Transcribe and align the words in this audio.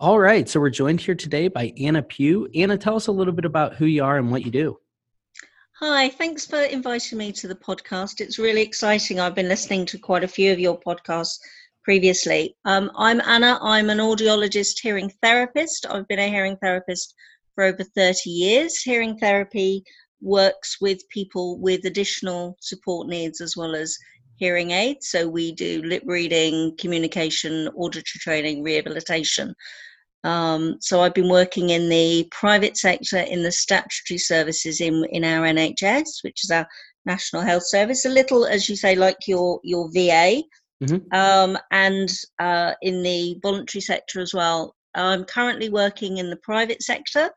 All 0.00 0.18
right, 0.18 0.48
so 0.48 0.58
we're 0.60 0.70
joined 0.70 1.02
here 1.02 1.14
today 1.14 1.48
by 1.48 1.74
Anna 1.78 2.02
Pugh. 2.02 2.48
Anna, 2.54 2.78
tell 2.78 2.96
us 2.96 3.08
a 3.08 3.12
little 3.12 3.34
bit 3.34 3.44
about 3.44 3.74
who 3.74 3.84
you 3.84 4.02
are 4.02 4.16
and 4.16 4.30
what 4.30 4.46
you 4.46 4.50
do. 4.50 4.78
Hi, 5.78 6.08
thanks 6.08 6.46
for 6.46 6.62
inviting 6.62 7.18
me 7.18 7.32
to 7.32 7.46
the 7.46 7.54
podcast. 7.54 8.22
It's 8.22 8.38
really 8.38 8.62
exciting. 8.62 9.20
I've 9.20 9.34
been 9.34 9.50
listening 9.50 9.84
to 9.84 9.98
quite 9.98 10.24
a 10.24 10.28
few 10.28 10.52
of 10.52 10.58
your 10.58 10.80
podcasts 10.80 11.38
previously. 11.84 12.56
Um, 12.64 12.90
I'm 12.96 13.20
Anna. 13.20 13.58
I'm 13.60 13.90
an 13.90 13.98
audiologist 13.98 14.80
hearing 14.80 15.12
therapist. 15.20 15.84
I've 15.84 16.08
been 16.08 16.18
a 16.18 16.28
hearing 16.28 16.56
therapist 16.62 17.14
for 17.54 17.64
over 17.64 17.84
30 17.84 18.30
years. 18.30 18.80
Hearing 18.80 19.18
therapy 19.18 19.84
works 20.22 20.78
with 20.80 21.06
people 21.10 21.58
with 21.58 21.84
additional 21.84 22.56
support 22.62 23.06
needs 23.06 23.42
as 23.42 23.54
well 23.54 23.74
as 23.74 23.98
hearing 24.36 24.70
aids. 24.70 25.10
So 25.10 25.28
we 25.28 25.52
do 25.52 25.82
lip 25.82 26.04
reading, 26.06 26.74
communication, 26.78 27.68
auditory 27.76 28.20
training, 28.20 28.62
rehabilitation. 28.62 29.54
Um, 30.24 30.76
so 30.80 31.00
I've 31.00 31.14
been 31.14 31.30
working 31.30 31.70
in 31.70 31.88
the 31.88 32.28
private 32.30 32.76
sector 32.76 33.18
in 33.18 33.42
the 33.42 33.52
statutory 33.52 34.18
services 34.18 34.80
in 34.80 35.04
in 35.10 35.24
our 35.24 35.46
NHS, 35.46 36.22
which 36.22 36.44
is 36.44 36.50
our 36.50 36.66
National 37.06 37.42
Health 37.42 37.66
Service, 37.66 38.04
a 38.04 38.10
little 38.10 38.44
as 38.44 38.68
you 38.68 38.76
say, 38.76 38.94
like 38.94 39.16
your 39.26 39.60
your 39.64 39.90
VA, 39.92 40.42
mm-hmm. 40.82 40.96
um, 41.16 41.58
and 41.70 42.10
uh, 42.38 42.74
in 42.82 43.02
the 43.02 43.38
voluntary 43.42 43.80
sector 43.80 44.20
as 44.20 44.34
well. 44.34 44.74
I'm 44.94 45.24
currently 45.24 45.70
working 45.70 46.18
in 46.18 46.30
the 46.30 46.36
private 46.36 46.82
sector. 46.82 47.30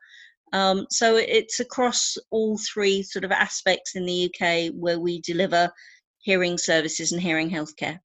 Um, 0.52 0.86
so 0.90 1.16
it's 1.16 1.60
across 1.60 2.16
all 2.30 2.58
three 2.58 3.02
sort 3.02 3.24
of 3.24 3.32
aspects 3.32 3.96
in 3.96 4.06
the 4.06 4.30
UK 4.30 4.72
where 4.74 5.00
we 5.00 5.20
deliver 5.20 5.70
hearing 6.18 6.58
services 6.58 7.12
and 7.12 7.20
hearing 7.20 7.50
healthcare. 7.50 7.98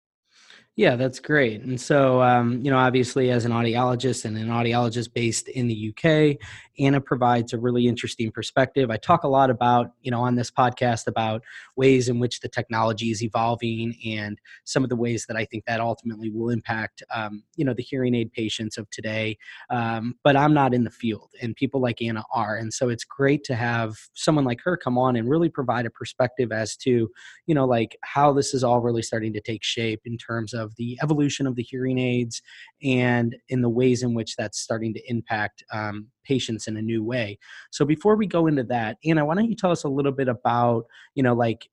Yeah, 0.80 0.96
that's 0.96 1.20
great. 1.20 1.60
And 1.64 1.80
so, 1.80 2.22
um, 2.22 2.62
you 2.64 2.72
know, 2.72 2.78
obviously, 2.78 3.32
as 3.32 3.44
an 3.44 3.52
audiologist 3.52 4.24
and 4.24 4.38
an 4.38 4.48
audiologist 4.48 5.14
based 5.14 5.50
in 5.50 5.68
the 5.68 5.90
UK, 5.94 6.38
Anna 6.80 7.02
provides 7.02 7.52
a 7.52 7.58
really 7.58 7.86
interesting 7.86 8.32
perspective. 8.32 8.90
I 8.90 8.96
talk 8.96 9.24
a 9.26 9.28
lot 9.28 9.50
about, 9.50 9.92
you 10.04 10.10
know, 10.10 10.22
on 10.22 10.36
this 10.36 10.50
podcast 10.50 11.08
about 11.08 11.44
ways 11.76 12.08
in 12.08 12.18
which 12.18 12.40
the 12.40 12.48
technology 12.48 13.12
is 13.12 13.22
evolving 13.22 13.94
and 14.06 14.40
some 14.64 14.86
of 14.86 14.90
the 14.90 14.96
ways 14.96 15.26
that 15.28 15.36
I 15.36 15.44
think 15.44 15.66
that 15.66 15.82
ultimately 15.82 16.30
will 16.30 16.50
impact, 16.50 17.04
um, 17.14 17.44
you 17.58 17.66
know, 17.66 17.74
the 17.74 17.84
hearing 17.84 18.16
aid 18.16 18.32
patients 18.32 18.78
of 18.78 18.90
today. 18.90 19.38
Um, 19.70 20.16
but 20.24 20.38
I'm 20.38 20.54
not 20.54 20.74
in 20.74 20.86
the 20.86 20.92
field, 20.92 21.32
and 21.42 21.58
people 21.58 21.82
like 21.82 22.02
Anna 22.02 22.24
are. 22.34 22.56
And 22.56 22.74
so 22.74 22.88
it's 22.88 23.04
great 23.04 23.44
to 23.46 23.56
have 23.56 23.98
someone 24.14 24.46
like 24.46 24.62
her 24.64 24.78
come 24.78 24.98
on 24.98 25.18
and 25.18 25.30
really 25.30 25.50
provide 25.50 25.86
a 25.86 25.90
perspective 25.90 26.54
as 26.54 26.78
to, 26.78 27.10
you 27.48 27.54
know, 27.56 27.66
like 27.66 27.98
how 28.04 28.32
this 28.32 28.54
is 28.54 28.64
all 28.64 28.80
really 28.80 29.02
starting 29.02 29.34
to 29.34 29.42
take 29.42 29.62
shape 29.62 30.04
in 30.06 30.18
terms 30.18 30.54
of 30.54 30.69
the 30.76 30.98
evolution 31.04 31.48
of 31.48 31.56
the 31.56 31.64
hearing 31.64 31.98
aids 31.98 32.42
and 32.84 33.36
in 33.50 33.62
the 33.62 33.70
ways 33.70 34.04
in 34.04 34.14
which 34.14 34.36
that's 34.36 34.60
starting 34.60 34.94
to 34.94 35.02
impact 35.10 35.64
um, 35.74 36.08
patients 36.24 36.68
in 36.68 36.78
a 36.78 36.82
new 36.82 37.04
way. 37.04 37.38
So 37.72 37.86
before 37.86 38.16
we 38.16 38.28
go 38.28 38.48
into 38.48 38.64
that, 38.66 38.98
Anna, 39.06 39.26
why 39.26 39.36
don't 39.36 39.50
you 39.50 39.56
tell 39.56 39.72
us 39.72 39.84
a 39.84 39.90
little 39.90 40.12
bit 40.12 40.28
about, 40.28 40.86
you 41.16 41.24
know, 41.24 41.34
like 41.34 41.70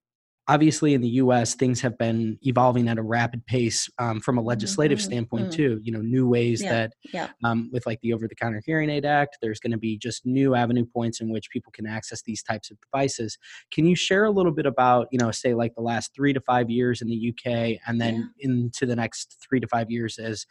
obviously 0.49 0.95
in 0.95 1.01
the 1.01 1.09
us 1.09 1.55
things 1.55 1.81
have 1.81 1.99
been 1.99 2.39
evolving 2.43 2.89
at 2.89 2.99
a 2.99 3.03
rapid 3.03 3.45
pace 3.47 3.89
um, 3.99 4.21
from 4.21 4.39
a 4.39 4.41
legislative 4.41 4.99
mm-hmm. 4.99 5.07
standpoint 5.07 5.45
mm-hmm. 5.45 5.57
too 5.57 5.81
you 5.83 5.93
know 5.93 6.01
new 6.01 6.27
ways 6.29 6.63
yeah. 6.63 6.73
that 6.73 6.93
yeah. 7.13 7.29
Um, 7.45 7.69
with 7.73 7.87
like 7.87 8.01
the 8.01 8.13
over-the-counter 8.13 8.63
hearing 8.65 8.91
aid 8.91 9.05
act 9.05 9.39
there's 9.43 9.61
going 9.61 9.73
to 9.73 9.79
be 9.79 9.99
just 9.99 10.25
new 10.25 10.55
avenue 10.55 10.85
points 10.85 11.21
in 11.21 11.31
which 11.31 11.51
people 11.51 11.73
can 11.73 11.87
access 11.87 12.23
these 12.23 12.43
types 12.43 12.71
of 12.71 12.79
devices 12.81 13.39
can 13.73 13.87
you 13.87 13.97
share 13.97 14.25
a 14.25 14.31
little 14.31 14.53
bit 14.53 14.67
about 14.67 15.09
you 15.11 15.19
know 15.19 15.31
say 15.31 15.55
like 15.55 15.75
the 15.75 15.83
last 15.83 16.13
three 16.15 16.33
to 16.33 16.41
five 16.41 16.71
years 16.71 17.03
in 17.03 17.09
the 17.09 17.33
uk 17.33 17.53
and 17.87 18.01
then 18.01 18.33
yeah. 18.39 18.49
into 18.49 18.87
the 18.87 18.97
next 18.97 19.37
three 19.47 19.61
to 19.61 19.67
five 19.69 19.91
years 19.91 20.19
as 20.19 20.47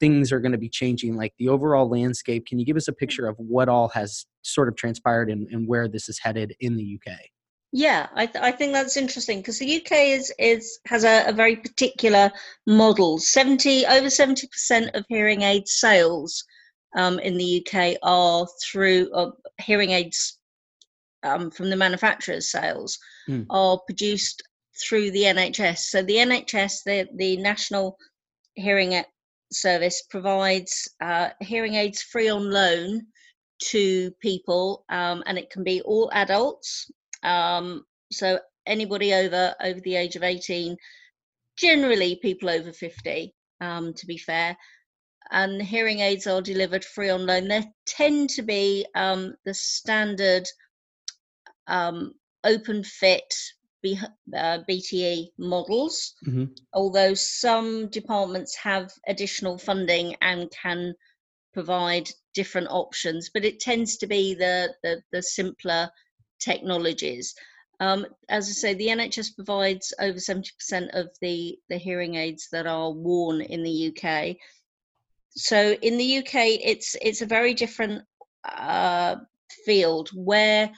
things 0.00 0.30
are 0.30 0.40
going 0.40 0.52
to 0.52 0.58
be 0.58 0.68
changing 0.68 1.16
like 1.16 1.32
the 1.38 1.48
overall 1.48 1.88
landscape 1.88 2.46
can 2.46 2.58
you 2.58 2.66
give 2.66 2.76
us 2.76 2.88
a 2.88 2.92
picture 2.92 3.26
of 3.26 3.36
what 3.38 3.68
all 3.68 3.88
has 3.88 4.26
sort 4.42 4.68
of 4.68 4.76
transpired 4.76 5.30
and, 5.30 5.48
and 5.50 5.66
where 5.66 5.88
this 5.88 6.08
is 6.08 6.18
headed 6.18 6.54
in 6.60 6.76
the 6.76 6.98
uk 6.98 7.18
yeah 7.72 8.08
i, 8.14 8.26
th- 8.26 8.42
I 8.42 8.50
think 8.50 8.72
that's 8.72 8.96
interesting 8.96 9.38
because 9.38 9.58
the 9.58 9.76
uk 9.76 9.92
is 9.92 10.32
is 10.38 10.78
has 10.86 11.04
a, 11.04 11.26
a, 11.28 11.32
very 11.32 11.56
particular 11.56 12.30
model 12.66 13.18
70 13.18 13.86
over 13.86 14.06
70% 14.06 14.94
of 14.94 15.04
hearing 15.08 15.42
aid 15.42 15.68
sales 15.68 16.44
um, 16.96 17.18
in 17.18 17.36
the 17.36 17.66
uk 17.66 17.98
are 18.02 18.46
through 18.64 19.10
uh, 19.12 19.30
hearing 19.60 19.90
aids 19.90 20.38
um, 21.22 21.50
from 21.50 21.68
the 21.68 21.76
manufacturers 21.76 22.50
sales 22.50 22.98
mm. 23.28 23.44
are 23.50 23.78
produced 23.86 24.42
through 24.80 25.10
the 25.10 25.24
nhs 25.24 25.78
so 25.78 26.02
the 26.02 26.16
nhs 26.16 26.82
the, 26.84 27.06
the 27.16 27.36
national 27.36 27.98
hearing 28.58 28.92
Aid 28.94 29.06
service 29.50 30.02
provides 30.10 30.88
uh, 31.00 31.30
hearing 31.40 31.74
aids 31.74 32.02
free 32.02 32.28
on 32.28 32.50
loan 32.50 33.06
to 33.60 34.10
people, 34.20 34.84
um, 34.88 35.22
and 35.26 35.38
it 35.38 35.50
can 35.50 35.64
be 35.64 35.80
all 35.82 36.10
adults. 36.12 36.90
Um, 37.22 37.84
so 38.10 38.40
anybody 38.66 39.14
over 39.14 39.54
over 39.62 39.80
the 39.80 39.96
age 39.96 40.16
of 40.16 40.22
18, 40.22 40.76
generally 41.56 42.16
people 42.16 42.50
over 42.50 42.72
50, 42.72 43.34
um, 43.60 43.94
to 43.94 44.06
be 44.06 44.18
fair. 44.18 44.56
And 45.30 45.60
hearing 45.60 46.00
aids 46.00 46.26
are 46.26 46.40
delivered 46.40 46.84
free 46.84 47.10
on 47.10 47.26
loan. 47.26 47.48
They 47.48 47.64
tend 47.86 48.30
to 48.30 48.42
be 48.42 48.86
um, 48.94 49.34
the 49.44 49.52
standard 49.52 50.46
um, 51.66 52.14
open 52.44 52.82
fit 52.82 53.34
B, 53.82 53.98
uh, 54.34 54.58
BTE 54.68 55.28
models, 55.38 56.14
mm-hmm. 56.26 56.46
although 56.72 57.14
some 57.14 57.88
departments 57.90 58.56
have 58.56 58.90
additional 59.06 59.58
funding 59.58 60.16
and 60.22 60.50
can 60.50 60.94
provide 61.52 62.08
different 62.34 62.68
options, 62.70 63.30
but 63.32 63.44
it 63.44 63.60
tends 63.60 63.96
to 63.98 64.06
be 64.06 64.34
the, 64.34 64.74
the, 64.82 65.02
the 65.12 65.22
simpler 65.22 65.90
technologies. 66.40 67.34
Um, 67.80 68.06
as 68.28 68.48
I 68.48 68.52
say, 68.52 68.74
the 68.74 68.88
NHS 68.88 69.36
provides 69.36 69.92
over 70.00 70.18
70% 70.18 70.48
of 70.94 71.10
the, 71.20 71.58
the 71.68 71.78
hearing 71.78 72.16
aids 72.16 72.48
that 72.52 72.66
are 72.66 72.90
worn 72.90 73.40
in 73.40 73.62
the 73.62 73.92
UK. 73.96 74.36
So 75.30 75.72
in 75.82 75.96
the 75.96 76.18
UK, 76.18 76.58
it's 76.64 76.96
it's 77.00 77.22
a 77.22 77.26
very 77.26 77.54
different 77.54 78.02
uh, 78.44 79.16
field 79.64 80.10
where 80.14 80.70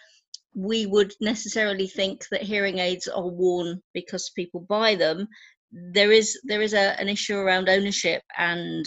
we 0.55 0.85
would 0.85 1.15
necessarily 1.21 1.87
think 1.87 2.27
that 2.31 2.43
hearing 2.43 2.79
aids 2.79 3.09
are 3.09 3.27
worn 3.27 3.81
because 3.95 4.31
people 4.37 4.61
buy 4.61 4.97
them 4.97 5.29
there 5.73 6.13
is 6.13 6.39
there 6.45 6.63
is 6.63 6.75
a, 6.75 7.01
an 7.01 7.09
issue 7.09 7.37
around 7.37 7.69
ownership 7.69 8.23
and 8.37 8.85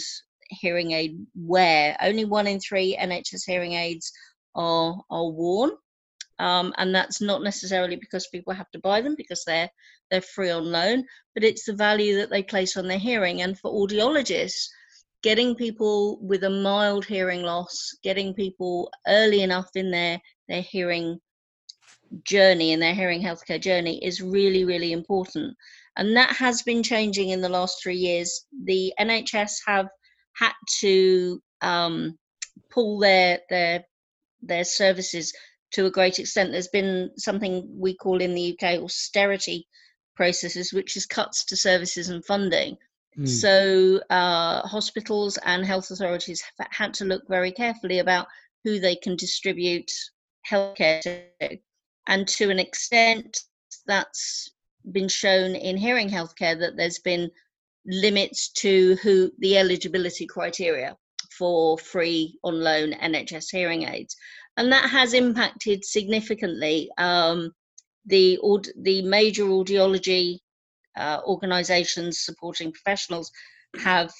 hearing 0.48 0.92
aid 0.92 1.18
wear 1.34 1.96
only 2.02 2.24
one 2.24 2.46
in 2.46 2.60
three 2.60 2.96
nhs 3.00 3.42
hearing 3.46 3.72
aids 3.72 4.12
are 4.54 4.94
are 5.10 5.30
worn 5.30 5.70
um, 6.38 6.72
and 6.78 6.94
that's 6.94 7.20
not 7.20 7.42
necessarily 7.42 7.96
because 7.96 8.26
people 8.28 8.52
have 8.52 8.70
to 8.70 8.78
buy 8.80 9.00
them 9.00 9.14
because 9.16 9.44
they're 9.44 9.68
they're 10.10 10.20
free 10.20 10.50
on 10.50 10.64
loan 10.64 11.04
but 11.34 11.44
it's 11.44 11.64
the 11.64 11.72
value 11.72 12.16
that 12.16 12.30
they 12.30 12.42
place 12.42 12.76
on 12.76 12.88
their 12.88 12.98
hearing 12.98 13.42
and 13.42 13.58
for 13.58 13.72
audiologists 13.72 14.66
getting 15.22 15.54
people 15.54 16.18
with 16.20 16.44
a 16.44 16.50
mild 16.50 17.04
hearing 17.04 17.42
loss 17.42 17.96
getting 18.02 18.34
people 18.34 18.90
early 19.06 19.42
enough 19.42 19.70
in 19.74 19.90
their 19.90 20.20
their 20.48 20.62
hearing 20.62 21.18
journey 22.22 22.72
and 22.72 22.80
their 22.80 22.94
hearing 22.94 23.22
healthcare 23.22 23.60
journey 23.60 23.98
is 24.04 24.22
really, 24.22 24.64
really 24.64 24.92
important. 24.92 25.56
And 25.96 26.16
that 26.16 26.30
has 26.36 26.62
been 26.62 26.82
changing 26.82 27.30
in 27.30 27.40
the 27.40 27.48
last 27.48 27.82
three 27.82 27.96
years. 27.96 28.46
The 28.64 28.92
NHS 28.98 29.52
have 29.66 29.88
had 30.36 30.52
to 30.80 31.40
um, 31.60 32.18
pull 32.70 32.98
their 32.98 33.40
their 33.50 33.84
their 34.42 34.64
services 34.64 35.32
to 35.74 35.86
a 35.86 35.90
great 35.90 36.18
extent. 36.18 36.52
There's 36.52 36.68
been 36.68 37.10
something 37.16 37.68
we 37.78 37.96
call 37.96 38.20
in 38.20 38.34
the 38.34 38.52
UK 38.52 38.80
austerity 38.80 39.66
processes, 40.16 40.72
which 40.72 40.96
is 40.96 41.06
cuts 41.06 41.44
to 41.46 41.56
services 41.56 42.08
and 42.08 42.24
funding. 42.24 42.76
Mm. 43.18 43.28
So 43.28 44.00
uh, 44.10 44.66
hospitals 44.66 45.38
and 45.44 45.64
health 45.64 45.90
authorities 45.90 46.42
have 46.58 46.68
had 46.70 46.94
to 46.94 47.04
look 47.04 47.22
very 47.28 47.52
carefully 47.52 47.98
about 47.98 48.26
who 48.62 48.80
they 48.80 48.96
can 48.96 49.16
distribute 49.16 49.90
healthcare 50.48 51.00
to 51.02 51.58
and 52.06 52.28
to 52.28 52.50
an 52.50 52.58
extent 52.58 53.40
that's 53.86 54.50
been 54.92 55.08
shown 55.08 55.54
in 55.54 55.76
hearing 55.76 56.10
healthcare 56.10 56.58
that 56.58 56.76
there's 56.76 56.98
been 56.98 57.30
limits 57.86 58.50
to 58.50 58.96
who 58.96 59.30
the 59.38 59.56
eligibility 59.56 60.26
criteria 60.26 60.96
for 61.38 61.78
free 61.78 62.38
on 62.44 62.60
loan 62.60 62.92
NHS 62.92 63.50
hearing 63.50 63.84
aids, 63.88 64.16
and 64.56 64.72
that 64.72 64.88
has 64.90 65.14
impacted 65.14 65.84
significantly. 65.84 66.90
Um, 66.98 67.52
the 68.06 68.38
the 68.82 69.02
major 69.02 69.44
audiology 69.44 70.38
uh, 70.96 71.20
organisations 71.26 72.20
supporting 72.20 72.72
professionals 72.72 73.30
have 73.82 74.12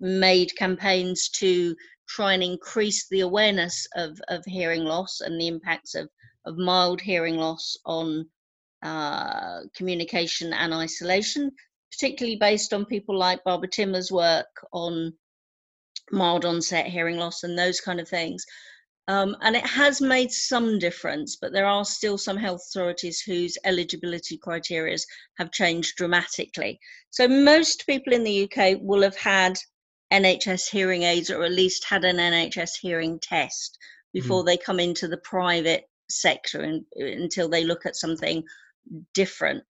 made 0.00 0.54
campaigns 0.56 1.28
to 1.30 1.74
try 2.08 2.34
and 2.34 2.42
increase 2.42 3.08
the 3.08 3.20
awareness 3.20 3.86
of, 3.96 4.20
of 4.28 4.44
hearing 4.44 4.84
loss 4.84 5.20
and 5.20 5.40
the 5.40 5.48
impacts 5.48 5.94
of, 5.94 6.08
of 6.44 6.56
mild 6.58 7.00
hearing 7.00 7.36
loss 7.36 7.76
on 7.86 8.26
uh, 8.82 9.60
communication 9.74 10.52
and 10.52 10.74
isolation, 10.74 11.50
particularly 11.90 12.36
based 12.36 12.74
on 12.74 12.84
people 12.84 13.16
like 13.16 13.42
Barbara 13.44 13.68
Timmer's 13.68 14.12
work 14.12 14.46
on 14.72 15.14
mild 16.12 16.44
onset 16.44 16.86
hearing 16.86 17.16
loss 17.16 17.42
and 17.42 17.58
those 17.58 17.80
kind 17.80 17.98
of 17.98 18.08
things. 18.08 18.44
Um, 19.06 19.36
and 19.42 19.54
it 19.54 19.66
has 19.66 20.00
made 20.00 20.32
some 20.32 20.78
difference, 20.78 21.36
but 21.36 21.52
there 21.52 21.66
are 21.66 21.84
still 21.84 22.16
some 22.16 22.38
health 22.38 22.62
authorities 22.68 23.20
whose 23.20 23.58
eligibility 23.64 24.38
criteria 24.38 24.96
have 25.36 25.52
changed 25.52 25.96
dramatically. 25.96 26.80
So 27.10 27.28
most 27.28 27.86
people 27.86 28.14
in 28.14 28.24
the 28.24 28.44
UK 28.44 28.78
will 28.80 29.02
have 29.02 29.16
had 29.16 29.58
NHS 30.12 30.70
hearing 30.70 31.02
aids 31.02 31.30
or 31.30 31.44
at 31.44 31.52
least 31.52 31.84
had 31.84 32.04
an 32.04 32.16
NHS 32.16 32.70
hearing 32.80 33.18
test 33.20 33.76
before 34.14 34.40
mm-hmm. 34.40 34.46
they 34.46 34.56
come 34.56 34.80
into 34.80 35.06
the 35.06 35.18
private 35.18 35.84
sector 36.08 36.60
and, 36.62 36.84
until 36.96 37.48
they 37.48 37.64
look 37.64 37.84
at 37.84 37.96
something 37.96 38.42
different. 39.12 39.62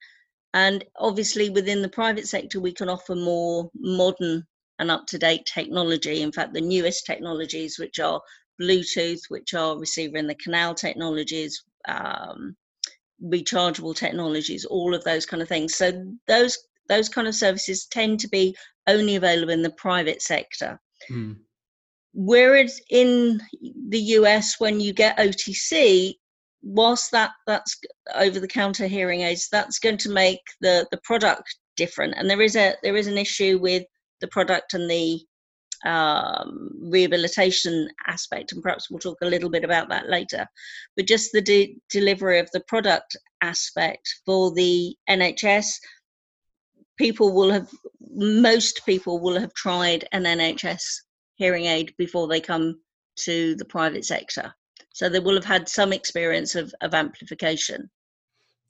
And 0.52 0.84
obviously, 0.98 1.50
within 1.50 1.82
the 1.82 1.88
private 1.88 2.28
sector, 2.28 2.60
we 2.60 2.72
can 2.72 2.88
offer 2.88 3.16
more 3.16 3.70
modern 3.74 4.44
and 4.78 4.90
up 4.90 5.06
to 5.06 5.18
date 5.18 5.46
technology. 5.52 6.22
In 6.22 6.30
fact, 6.30 6.52
the 6.52 6.60
newest 6.60 7.06
technologies, 7.06 7.78
which 7.78 7.98
are 7.98 8.20
Bluetooth, 8.60 9.20
which 9.28 9.54
are 9.54 9.78
receiver 9.78 10.16
in 10.16 10.26
the 10.26 10.34
canal 10.36 10.74
technologies, 10.74 11.62
um, 11.88 12.56
rechargeable 13.22 13.96
technologies, 13.96 14.64
all 14.64 14.94
of 14.94 15.04
those 15.04 15.26
kind 15.26 15.42
of 15.42 15.48
things. 15.48 15.74
So 15.74 16.06
those 16.26 16.58
those 16.88 17.08
kind 17.08 17.26
of 17.26 17.34
services 17.34 17.86
tend 17.86 18.20
to 18.20 18.28
be 18.28 18.54
only 18.86 19.16
available 19.16 19.52
in 19.52 19.62
the 19.62 19.70
private 19.70 20.20
sector. 20.20 20.78
Mm. 21.10 21.38
Whereas 22.12 22.80
in 22.90 23.40
the 23.88 24.00
US, 24.18 24.60
when 24.60 24.80
you 24.80 24.92
get 24.92 25.18
OTC, 25.18 26.14
whilst 26.62 27.10
that 27.12 27.32
that's 27.46 27.76
over 28.14 28.38
the 28.38 28.48
counter 28.48 28.86
hearing 28.86 29.22
aids, 29.22 29.48
that's 29.50 29.78
going 29.78 29.98
to 29.98 30.10
make 30.10 30.40
the 30.60 30.86
the 30.90 31.00
product 31.04 31.56
different. 31.76 32.14
And 32.16 32.28
there 32.28 32.42
is 32.42 32.56
a 32.56 32.74
there 32.82 32.96
is 32.96 33.06
an 33.06 33.18
issue 33.18 33.58
with 33.58 33.84
the 34.20 34.28
product 34.28 34.74
and 34.74 34.88
the 34.88 35.20
um, 35.84 36.70
rehabilitation 36.80 37.88
aspect, 38.06 38.52
and 38.52 38.62
perhaps 38.62 38.90
we'll 38.90 38.98
talk 38.98 39.18
a 39.22 39.26
little 39.26 39.50
bit 39.50 39.64
about 39.64 39.88
that 39.90 40.08
later. 40.08 40.46
But 40.96 41.06
just 41.06 41.32
the 41.32 41.42
de- 41.42 41.76
delivery 41.90 42.38
of 42.38 42.50
the 42.52 42.60
product 42.60 43.16
aspect 43.42 44.08
for 44.24 44.52
the 44.54 44.96
NHS, 45.08 45.78
people 46.96 47.34
will 47.34 47.50
have, 47.50 47.68
most 48.10 48.84
people 48.86 49.20
will 49.20 49.38
have 49.38 49.52
tried 49.54 50.08
an 50.12 50.24
NHS 50.24 50.82
hearing 51.36 51.66
aid 51.66 51.94
before 51.98 52.28
they 52.28 52.40
come 52.40 52.80
to 53.16 53.54
the 53.56 53.64
private 53.64 54.04
sector. 54.04 54.54
So 54.92 55.08
they 55.08 55.18
will 55.18 55.34
have 55.34 55.44
had 55.44 55.68
some 55.68 55.92
experience 55.92 56.54
of, 56.54 56.72
of 56.80 56.94
amplification. 56.94 57.90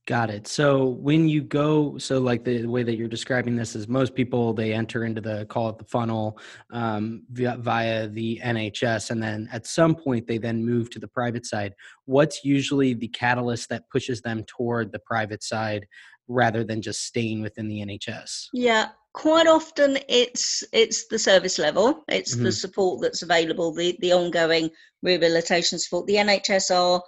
Got 0.06 0.28
it. 0.28 0.46
So 0.46 0.84
when 0.84 1.30
you 1.30 1.40
go, 1.40 1.96
so 1.96 2.18
like 2.18 2.44
the 2.44 2.66
way 2.66 2.82
that 2.82 2.96
you're 2.96 3.08
describing 3.08 3.56
this 3.56 3.74
is 3.74 3.88
most 3.88 4.14
people 4.14 4.52
they 4.52 4.74
enter 4.74 5.04
into 5.04 5.22
the 5.22 5.46
call 5.46 5.70
it 5.70 5.78
the 5.78 5.84
funnel 5.84 6.38
um, 6.70 7.22
via, 7.30 7.56
via 7.56 8.08
the 8.08 8.38
NHS, 8.44 9.10
and 9.10 9.22
then 9.22 9.48
at 9.50 9.66
some 9.66 9.94
point 9.94 10.26
they 10.26 10.36
then 10.36 10.62
move 10.62 10.90
to 10.90 10.98
the 10.98 11.08
private 11.08 11.46
side. 11.46 11.74
What's 12.04 12.44
usually 12.44 12.92
the 12.92 13.08
catalyst 13.08 13.70
that 13.70 13.88
pushes 13.88 14.20
them 14.20 14.44
toward 14.44 14.92
the 14.92 14.98
private 14.98 15.42
side 15.42 15.86
rather 16.28 16.64
than 16.64 16.82
just 16.82 17.06
staying 17.06 17.40
within 17.40 17.68
the 17.68 17.80
NHS? 17.80 18.48
Yeah, 18.52 18.88
quite 19.14 19.46
often 19.46 19.96
it's 20.06 20.62
it's 20.74 21.06
the 21.06 21.18
service 21.18 21.58
level, 21.58 22.04
it's 22.08 22.34
mm-hmm. 22.34 22.44
the 22.44 22.52
support 22.52 23.00
that's 23.00 23.22
available, 23.22 23.72
the 23.72 23.96
the 24.00 24.12
ongoing 24.12 24.68
rehabilitation 25.02 25.78
support. 25.78 26.06
The 26.06 26.16
NHS 26.16 26.74
are 26.74 27.02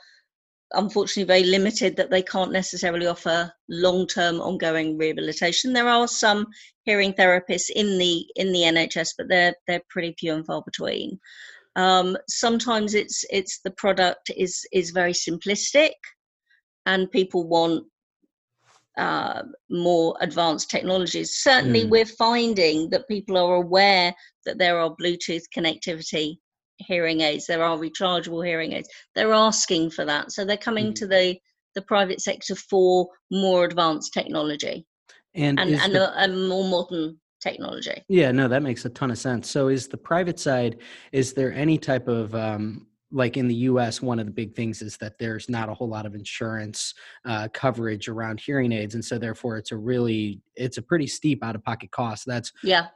unfortunately 0.73 1.25
very 1.25 1.45
limited 1.45 1.97
that 1.97 2.11
they 2.11 2.23
can't 2.23 2.53
necessarily 2.53 3.07
offer 3.07 3.53
long-term 3.69 4.41
ongoing 4.41 4.99
rehabilitation. 4.99 5.73
There 5.73 5.89
are 5.89 6.09
some 6.09 6.47
hearing 6.85 7.13
therapists 7.13 7.71
in 7.71 7.99
the 7.99 8.27
in 8.37 8.53
the 8.53 8.63
nhs 8.63 9.15
but 9.17 9.29
they're 9.29 9.55
they're 9.67 9.83
pretty 9.89 10.15
few 10.19 10.35
and 10.35 10.47
far 10.47 10.63
between. 10.63 11.19
Um, 11.77 12.17
sometimes 12.29 12.95
it's 12.95 13.25
it's 13.31 13.61
the 13.61 13.73
product 13.73 14.31
is 14.37 14.67
is 14.73 14.91
very 14.91 15.13
simplistic 15.13 15.93
and 16.87 17.11
people 17.11 17.47
want 17.47 17.85
uh, 18.97 19.43
more 19.69 20.17
advanced 20.21 20.71
technologies. 20.71 21.37
Certainly 21.37 21.85
mm. 21.85 21.91
we're 21.91 22.07
finding 22.07 22.89
that 22.91 23.09
people 23.09 23.37
are 23.37 23.57
aware 23.57 24.15
that 24.47 24.59
there 24.59 24.79
are 24.79 24.97
bluetooth 24.97 25.43
connectivity 25.55 26.39
hearing 26.79 27.21
aids 27.21 27.47
there 27.47 27.63
are 27.63 27.77
rechargeable 27.77 28.47
hearing 28.47 28.73
aids. 28.73 28.89
They're 29.15 29.33
asking 29.33 29.91
for 29.91 30.05
that 30.05 30.33
so 30.33 30.45
they're 30.45 30.57
coming 30.57 30.93
mm. 30.93 30.95
to 30.97 31.07
the 31.07 31.37
the 31.75 31.83
private 31.83 32.21
sector 32.21 32.55
for 32.55 33.09
more 33.31 33.65
advanced 33.65 34.13
technology. 34.13 34.87
And 35.35 35.61
and, 35.61 35.75
and 35.75 35.95
the, 35.95 36.19
a, 36.19 36.25
a 36.25 36.29
more 36.29 36.65
modern 36.65 37.19
technology. 37.41 38.03
Yeah 38.09 38.33
no 38.33 38.49
that 38.49 38.63
makes 38.63 38.85
a 38.85 38.91
ton 38.91 39.11
of 39.11 39.19
sense. 39.19 39.51
So 39.51 39.69
is 39.69 39.89
the 39.89 39.97
private 39.97 40.39
side 40.39 40.79
is 41.13 41.33
there 41.33 41.53
any 41.53 41.79
type 41.79 42.09
of 42.09 42.35
um, 42.35 42.87
like 43.13 43.37
in 43.37 43.47
the 43.47 43.55
US, 43.55 44.03
one 44.03 44.19
of 44.19 44.27
the 44.27 44.33
big 44.33 44.55
things 44.55 44.83
is 44.83 44.97
that 44.99 45.19
there's 45.19 45.49
not 45.49 45.69
a 45.69 45.75
whole 45.75 45.89
lot 45.89 46.07
of 46.07 46.15
insurance 46.15 46.93
uh, 47.25 47.49
coverage 47.53 48.09
around 48.09 48.41
hearing 48.41 48.73
aids, 48.73 48.95
and 48.95 49.05
so 49.05 49.19
therefore 49.19 49.57
it's 49.57 49.73
a 49.73 49.77
really 49.77 50.41
it's 50.57 50.79
a 50.79 50.83
pretty 50.83 51.07
steep 51.07 51.45
out 51.45 51.55
of 51.55 51.65
pocket 51.65 51.91
cost. 51.91 52.25
That's 52.27 52.53
yeah. 52.63 52.89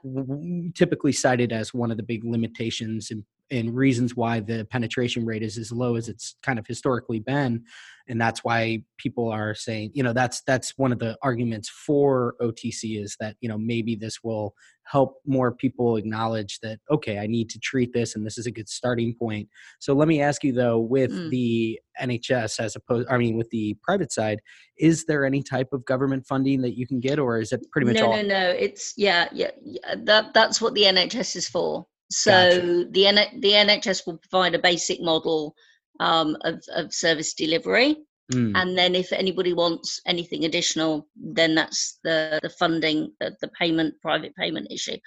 typically 0.75 1.13
cited 1.13 1.51
as 1.53 1.73
one 1.73 1.91
of 1.91 1.97
the 1.97 2.03
big 2.03 2.23
limitations 2.23 3.11
in 3.11 3.25
and 3.51 3.75
reasons 3.75 4.15
why 4.15 4.39
the 4.39 4.65
penetration 4.71 5.25
rate 5.25 5.43
is 5.43 5.57
as 5.57 5.71
low 5.71 5.95
as 5.95 6.07
it's 6.09 6.35
kind 6.41 6.57
of 6.57 6.65
historically 6.65 7.19
been 7.19 7.63
and 8.07 8.19
that's 8.19 8.43
why 8.43 8.83
people 8.97 9.29
are 9.29 9.53
saying 9.53 9.91
you 9.93 10.03
know 10.03 10.13
that's 10.13 10.41
that's 10.47 10.77
one 10.77 10.91
of 10.91 10.99
the 10.99 11.17
arguments 11.21 11.69
for 11.69 12.35
otc 12.41 12.81
is 12.83 13.15
that 13.19 13.35
you 13.41 13.49
know 13.49 13.57
maybe 13.57 13.95
this 13.95 14.19
will 14.23 14.53
help 14.83 15.15
more 15.25 15.51
people 15.53 15.95
acknowledge 15.95 16.59
that 16.61 16.79
okay 16.89 17.19
i 17.19 17.27
need 17.27 17.49
to 17.49 17.59
treat 17.59 17.93
this 17.93 18.15
and 18.15 18.25
this 18.25 18.37
is 18.37 18.45
a 18.45 18.51
good 18.51 18.67
starting 18.67 19.15
point. 19.17 19.47
So 19.79 19.93
let 19.93 20.07
me 20.07 20.21
ask 20.21 20.43
you 20.43 20.51
though 20.51 20.79
with 20.79 21.11
mm. 21.11 21.29
the 21.29 21.79
nhs 22.01 22.59
as 22.59 22.75
opposed 22.75 23.07
i 23.09 23.17
mean 23.17 23.37
with 23.37 23.49
the 23.51 23.75
private 23.83 24.11
side 24.11 24.39
is 24.77 25.05
there 25.05 25.25
any 25.25 25.43
type 25.43 25.67
of 25.71 25.85
government 25.85 26.25
funding 26.25 26.61
that 26.61 26.77
you 26.77 26.87
can 26.87 26.99
get 26.99 27.19
or 27.19 27.39
is 27.39 27.51
it 27.51 27.61
pretty 27.71 27.87
much 27.87 27.97
no 27.97 28.07
all- 28.07 28.15
no 28.17 28.23
no. 28.23 28.49
It's 28.49 28.93
yeah 28.97 29.29
yeah, 29.31 29.51
yeah 29.63 29.95
that 30.03 30.33
that's 30.33 30.61
what 30.61 30.73
the 30.73 30.83
nhs 30.83 31.35
is 31.35 31.47
for 31.47 31.85
so 32.11 32.31
gotcha. 32.31 32.87
the 32.91 33.07
N- 33.07 33.39
the 33.39 33.51
NHS 33.51 34.05
will 34.05 34.17
provide 34.17 34.53
a 34.53 34.59
basic 34.59 35.01
model 35.01 35.55
um, 35.99 36.35
of, 36.41 36.61
of 36.75 36.93
service 36.93 37.33
delivery. 37.33 37.95
Mm. 38.33 38.53
And 38.55 38.77
then, 38.77 38.95
if 38.95 39.11
anybody 39.11 39.53
wants 39.53 39.99
anything 40.05 40.45
additional, 40.45 41.07
then 41.15 41.55
that's 41.55 41.99
the, 42.03 42.39
the 42.41 42.49
funding, 42.49 43.11
the, 43.19 43.35
the 43.41 43.49
payment, 43.49 43.95
private 44.01 44.35
payment 44.35 44.67
issue. 44.71 44.97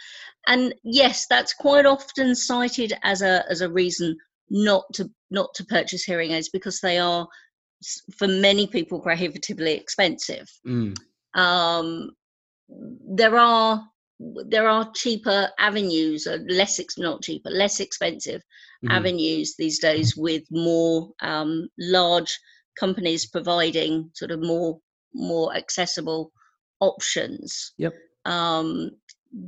And 0.46 0.74
yes, 0.82 1.26
that's 1.28 1.54
quite 1.54 1.86
often 1.86 2.34
cited 2.34 2.92
as 3.02 3.22
a 3.22 3.44
as 3.48 3.60
a 3.60 3.70
reason 3.70 4.16
not 4.50 4.84
to 4.94 5.10
not 5.30 5.54
to 5.54 5.64
purchase 5.64 6.04
hearing 6.04 6.32
aids 6.32 6.50
because 6.50 6.80
they 6.80 6.98
are, 6.98 7.26
for 8.18 8.28
many 8.28 8.66
people, 8.66 9.00
prohibitively 9.00 9.72
expensive. 9.72 10.50
Mm. 10.66 10.94
Um, 11.34 12.10
there 12.68 13.36
are 13.36 13.82
there 14.20 14.68
are 14.68 14.90
cheaper 14.94 15.50
avenues, 15.58 16.26
or 16.26 16.38
less 16.48 16.80
not 16.98 17.22
cheaper, 17.22 17.50
less 17.50 17.80
expensive 17.80 18.42
mm-hmm. 18.84 18.90
avenues 18.90 19.54
these 19.56 19.78
days 19.78 20.16
with 20.16 20.44
more 20.50 21.10
um, 21.20 21.68
large 21.78 22.38
companies 22.78 23.26
providing 23.26 24.10
sort 24.14 24.30
of 24.30 24.40
more 24.40 24.78
more 25.14 25.54
accessible 25.54 26.32
options. 26.80 27.72
Yep. 27.78 27.94
Um, 28.24 28.90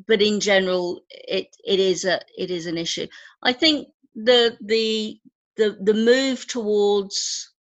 but 0.07 0.21
in 0.21 0.41
general, 0.41 1.03
it 1.11 1.49
it 1.65 1.79
is 1.79 2.05
a 2.05 2.21
it 2.37 2.51
is 2.51 2.67
an 2.67 2.79
issue. 2.79 3.07
I 3.43 3.53
think 3.53 3.89
the 4.15 4.57
the 4.61 5.19
the 5.57 5.77
the 5.81 5.95
move 5.95 6.47
towards 6.47 7.53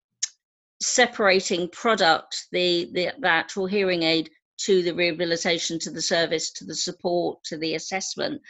separating 0.80 1.68
product 1.68 2.46
the 2.52 2.90
the, 2.92 3.12
the 3.18 3.28
actual 3.28 3.66
hearing 3.66 4.02
aid 4.02 4.30
to 4.58 4.82
the 4.82 4.94
rehabilitation, 4.94 5.78
to 5.80 5.90
the 5.90 6.02
service, 6.02 6.50
to 6.52 6.64
the 6.64 6.74
support, 6.74 7.42
to 7.44 7.56
the 7.56 7.74
assessment 7.74 8.40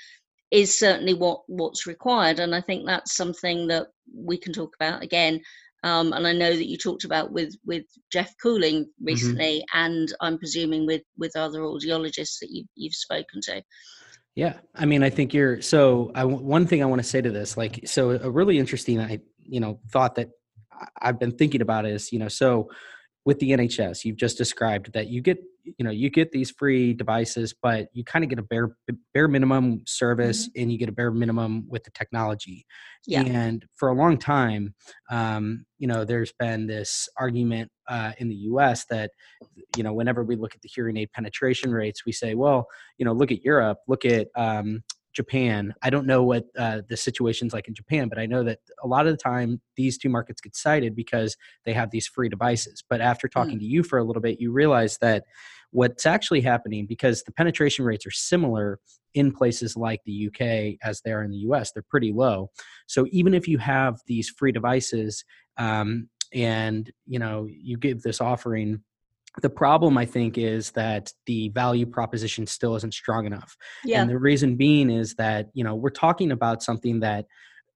is 0.51 0.79
certainly 0.79 1.15
what 1.15 1.43
what's 1.49 1.87
required. 1.87 2.39
And 2.39 2.55
I 2.55 2.61
think 2.61 2.87
that's 2.87 3.17
something 3.17 3.67
that 3.69 3.89
we 4.15 4.37
can 4.37 4.53
talk 4.53 4.75
about 4.77 5.03
again. 5.03 5.41
Um, 5.83 6.13
and 6.13 6.27
I 6.27 6.33
know 6.33 6.53
that 6.53 6.69
you 6.69 6.77
talked 6.77 7.05
about 7.05 7.33
with 7.33 7.55
with 7.65 7.85
Jeff 8.13 8.35
Cooling 8.43 8.85
mm-hmm. 8.85 9.05
recently, 9.05 9.65
mm-hmm. 9.75 9.79
and 9.79 10.13
I'm 10.21 10.39
presuming 10.39 10.87
with 10.87 11.03
with 11.19 11.37
other 11.37 11.61
audiologists 11.61 12.39
that 12.41 12.51
you, 12.51 12.65
you've 12.75 12.95
spoken 12.95 13.41
to. 13.43 13.63
Yeah, 14.35 14.55
I 14.75 14.85
mean, 14.85 15.03
I 15.03 15.11
think 15.11 15.33
you're 15.33 15.63
so. 15.63 16.13
I 16.15 16.25
one 16.25 16.67
thing 16.67 16.83
I 16.83 16.87
want 16.87 17.03
to 17.03 17.09
say 17.09 17.21
to 17.21 17.31
this, 17.31 17.57
like, 17.57 17.81
so 17.85 18.11
a 18.11 18.31
really 18.31 18.59
interesting, 18.59 19.01
I 19.01 19.21
you 19.43 19.61
know, 19.61 19.81
thought 19.91 20.17
that 20.17 20.31
I've 21.01 21.19
been 21.19 21.33
thinking 21.33 21.63
about 21.63 21.87
is, 21.87 22.13
you 22.13 22.19
know, 22.19 22.29
so 22.29 22.69
with 23.27 23.41
the 23.41 23.51
NHS, 23.51 24.05
you've 24.05 24.17
just 24.17 24.39
described 24.39 24.93
that 24.93 25.09
you 25.09 25.21
get, 25.21 25.43
you 25.65 25.85
know, 25.85 25.91
you 25.91 26.09
get 26.09 26.31
these 26.31 26.53
free 26.53 26.95
devices, 26.95 27.53
but 27.61 27.89
you 27.93 28.05
kind 28.05 28.25
of 28.25 28.31
get 28.31 28.39
a 28.39 28.43
bare 28.43 28.77
bare 29.13 29.27
minimum 29.27 29.83
service, 29.85 30.49
mm-hmm. 30.49 30.63
and 30.63 30.73
you 30.73 30.79
get 30.79 30.89
a 30.89 30.93
bare 30.93 31.11
minimum 31.11 31.67
with 31.69 31.83
the 31.83 31.91
technology. 31.91 32.65
Yeah. 33.05 33.23
And 33.23 33.67
for 33.75 33.89
a 33.89 33.95
long 33.95 34.17
time, 34.17 34.75
um, 35.11 35.67
you 35.79 35.89
know, 35.89 36.05
there's 36.05 36.33
been 36.39 36.69
this 36.69 37.09
argument 37.19 37.69
uh, 37.89 38.13
in 38.19 38.29
the 38.29 38.37
U.S. 38.51 38.85
that, 38.91 39.11
you 39.77 39.83
know, 39.83 39.93
whenever 39.93 40.23
we 40.23 40.37
look 40.37 40.55
at 40.55 40.63
the 40.63 40.71
hearing 40.73 40.97
aid 40.97 41.11
penetration 41.13 41.73
rates, 41.73 42.07
we 42.07 42.13
say, 42.13 42.35
well, 42.35 42.69
you 42.97 43.05
know, 43.05 43.13
look 43.13 43.33
at 43.33 43.43
Europe, 43.43 43.79
look 43.89 44.05
at 44.05 44.29
um, 44.37 44.85
Japan. 45.17 45.75
I 45.83 45.89
don't 45.89 46.07
know 46.07 46.23
what 46.23 46.45
uh, 46.59 46.83
the 46.87 46.97
situation's 46.97 47.55
like 47.55 47.69
in 47.69 47.75
Japan, 47.75 48.09
but 48.09 48.19
I 48.19 48.27
know 48.27 48.45
that 48.45 48.59
a 48.85 48.87
lot 48.87 49.07
of 49.07 49.13
the 49.15 49.17
time 49.17 49.63
these 49.75 49.97
two 49.97 50.11
markets 50.11 50.43
get 50.43 50.55
cited 50.55 50.95
because 50.95 51.39
they 51.65 51.73
have 51.73 51.91
these 51.91 52.07
free 52.07 52.29
devices. 52.29 52.85
But 52.89 53.01
after 53.01 53.27
talking 53.27 53.57
mm. 53.57 53.61
to 53.61 53.65
you 53.65 53.83
for 53.83 53.99
a 53.99 54.05
little 54.05 54.21
bit, 54.21 54.41
you 54.41 54.53
realize 54.53 54.99
that 54.99 55.25
what's 55.71 56.05
actually 56.05 56.43
happening 56.43 56.87
because 56.87 57.23
the 57.23 57.33
penetration 57.33 57.87
rates 57.87 58.07
are 58.07 58.11
similar 58.11 58.79
in 59.15 59.33
places 59.33 59.75
like 59.75 60.03
the 60.05 60.29
UK 60.29 60.79
as 60.87 61.01
they 61.01 61.13
are 61.13 61.23
in 61.23 61.31
the 61.31 61.39
US, 61.49 61.73
they're 61.73 61.83
pretty 61.89 62.13
low. 62.13 62.51
So 62.87 63.07
even 63.11 63.33
if 63.33 63.49
you 63.49 63.57
have 63.57 64.01
these 64.07 64.29
free 64.29 64.53
devices 64.53 65.25
um, 65.57 66.11
and 66.35 66.93
you 67.07 67.19
know 67.19 67.47
you 67.49 67.79
give 67.79 68.03
this 68.03 68.21
offering 68.21 68.83
the 69.43 69.51
problem 69.51 69.99
i 69.99 70.05
think 70.05 70.39
is 70.39 70.71
that 70.73 71.13
the 71.27 71.49
value 71.51 71.87
proposition 71.87 72.47
still 72.47 72.75
isn't 72.77 72.95
strong 72.95 73.27
enough 73.27 73.57
yeah. 73.85 74.01
and 74.01 74.11
the 74.11 74.19
reason 74.19 74.57
being 74.57 74.91
is 74.91 75.15
that 75.15 75.49
you 75.55 75.65
know 75.65 75.75
we're 75.75 75.91
talking 75.91 76.33
about 76.33 76.63
something 76.63 77.01
that 77.01 77.27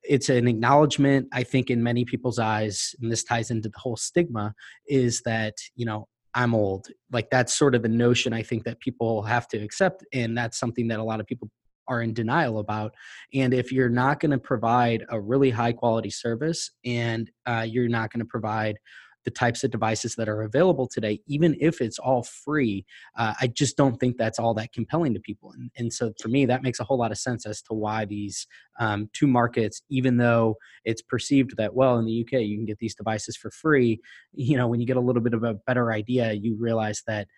it's 0.03 0.29
an 0.29 0.49
acknowledgement 0.49 1.29
i 1.33 1.43
think 1.43 1.71
in 1.71 1.83
many 1.83 2.05
people's 2.05 2.39
eyes 2.39 2.95
and 3.01 3.11
this 3.11 3.25
ties 3.25 3.51
into 3.51 3.69
the 3.69 3.79
whole 3.79 3.97
stigma 3.97 4.55
is 4.89 5.21
that 5.25 5.55
you 5.77 5.85
know 5.85 6.07
i'm 6.35 6.55
old 6.55 6.87
like 7.13 7.29
that's 7.31 7.55
sort 7.55 7.75
of 7.75 7.83
the 7.83 7.89
notion 7.89 8.33
i 8.33 8.43
think 8.43 8.65
that 8.65 8.81
people 8.81 9.23
have 9.23 9.47
to 9.47 9.59
accept 9.59 10.05
and 10.13 10.37
that's 10.37 10.59
something 10.59 10.89
that 10.89 11.01
a 11.01 11.05
lot 11.05 11.21
of 11.21 11.27
people 11.27 11.49
are 11.89 12.03
in 12.03 12.15
denial 12.15 12.61
about 12.61 12.95
and 13.35 13.53
if 13.53 13.73
you're 13.73 13.89
not 13.89 14.21
going 14.21 14.31
to 14.31 14.39
provide 14.39 15.05
a 15.11 15.21
really 15.21 15.51
high 15.51 15.73
quality 15.73 16.11
service 16.11 16.71
and 16.85 17.31
uh, 17.47 17.67
you're 17.69 17.89
not 17.89 18.13
going 18.13 18.21
to 18.21 18.27
provide 18.27 18.77
the 19.25 19.31
types 19.31 19.63
of 19.65 19.71
devices 19.71 20.15
that 20.17 20.29
are 20.29 20.43
available 20.43 20.89
today, 20.89 21.21
even 21.27 21.57
if 21.61 21.81
it's 21.81 21.99
all 21.99 22.23
free, 22.23 22.85
uh, 23.19 23.35
I 23.41 23.49
just 23.49 23.77
don't 23.77 23.99
think 23.99 24.17
that's 24.17 24.39
all 24.39 24.55
that 24.55 24.73
compelling 24.73 25.15
to 25.15 25.21
people. 25.21 25.53
And, 25.53 25.71
and 25.77 25.93
so 25.93 26.13
for 26.21 26.29
me, 26.29 26.47
that 26.47 26.63
makes 26.63 26.81
a 26.81 26.85
whole 26.85 26.99
lot 26.99 27.11
of 27.11 27.19
sense 27.19 27.47
as 27.47 27.61
to 27.63 27.75
why 27.75 28.05
these 28.05 28.47
um, 28.79 29.11
two 29.13 29.27
markets, 29.27 29.83
even 29.91 30.17
though 30.17 30.57
it's 30.85 31.03
perceived 31.03 31.57
that, 31.57 31.75
well, 31.75 31.99
in 31.99 32.07
the 32.07 32.23
UK, 32.23 32.41
you 32.41 32.57
can 32.57 32.67
get 32.67 32.79
these 32.79 32.95
devices 32.95 33.37
for 33.37 33.51
free, 33.51 34.01
you 34.33 34.57
know, 34.57 34.69
when 34.69 34.81
you 34.81 34.87
get 34.87 34.97
a 34.97 35.01
little 35.01 35.23
bit 35.23 35.35
of 35.35 35.43
a 35.43 35.55
better 35.67 35.93
idea, 35.93 36.33
you 36.33 36.57
realize 36.59 37.03
that 37.07 37.29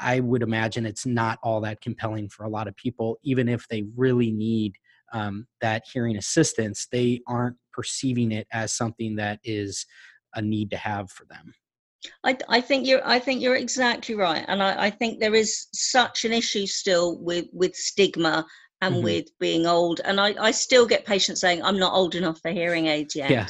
I 0.00 0.20
would 0.20 0.42
imagine 0.42 0.86
it's 0.86 1.06
not 1.06 1.38
all 1.42 1.60
that 1.60 1.82
compelling 1.82 2.28
for 2.28 2.44
a 2.44 2.48
lot 2.48 2.68
of 2.68 2.76
people, 2.76 3.18
even 3.22 3.48
if 3.48 3.68
they 3.68 3.84
really 3.96 4.30
need 4.30 4.74
um, 5.12 5.46
that 5.60 5.82
hearing 5.92 6.16
assistance, 6.16 6.86
they 6.90 7.20
aren't 7.26 7.56
perceiving 7.72 8.32
it 8.32 8.46
as 8.52 8.72
something 8.72 9.16
that 9.16 9.40
is 9.44 9.86
a 10.34 10.42
need 10.42 10.70
to 10.70 10.76
have 10.76 11.10
for 11.10 11.24
them. 11.26 11.52
I, 12.24 12.36
I 12.48 12.60
think 12.60 12.86
you're 12.86 13.06
I 13.06 13.18
think 13.18 13.42
you're 13.42 13.56
exactly 13.56 14.14
right, 14.14 14.44
and 14.48 14.62
I, 14.62 14.86
I 14.86 14.90
think 14.90 15.20
there 15.20 15.34
is 15.34 15.66
such 15.74 16.24
an 16.24 16.32
issue 16.32 16.66
still 16.66 17.18
with 17.18 17.46
with 17.52 17.74
stigma 17.76 18.46
and 18.82 18.96
mm-hmm. 18.96 19.04
with 19.04 19.38
being 19.38 19.66
old. 19.66 20.00
And 20.04 20.20
I, 20.20 20.34
I 20.40 20.50
still 20.50 20.86
get 20.86 21.04
patients 21.04 21.40
saying, 21.40 21.62
I'm 21.62 21.78
not 21.78 21.92
old 21.92 22.14
enough 22.14 22.40
for 22.40 22.50
hearing 22.50 22.86
aids 22.86 23.14
yet. 23.14 23.30
Yeah. 23.30 23.46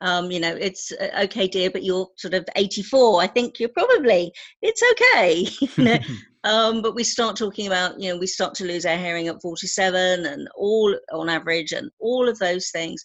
Um, 0.00 0.32
you 0.32 0.40
know, 0.40 0.56
it's 0.56 0.90
uh, 0.92 1.10
okay, 1.24 1.46
dear, 1.46 1.70
but 1.70 1.84
you're 1.84 2.08
sort 2.16 2.34
of 2.34 2.44
84. 2.56 3.22
I 3.22 3.28
think 3.28 3.60
you're 3.60 3.68
probably, 3.68 4.32
it's 4.60 4.82
okay. 4.92 5.46
you 5.76 5.84
know? 5.84 5.98
um, 6.44 6.82
but 6.82 6.96
we 6.96 7.04
start 7.04 7.36
talking 7.36 7.68
about, 7.68 8.00
you 8.00 8.12
know, 8.12 8.18
we 8.18 8.26
start 8.26 8.54
to 8.54 8.64
lose 8.64 8.84
our 8.84 8.96
hearing 8.96 9.28
at 9.28 9.40
47 9.40 10.26
and 10.26 10.48
all 10.56 10.96
on 11.12 11.28
average 11.28 11.72
and 11.72 11.88
all 12.00 12.28
of 12.28 12.38
those 12.40 12.70
things 12.70 13.02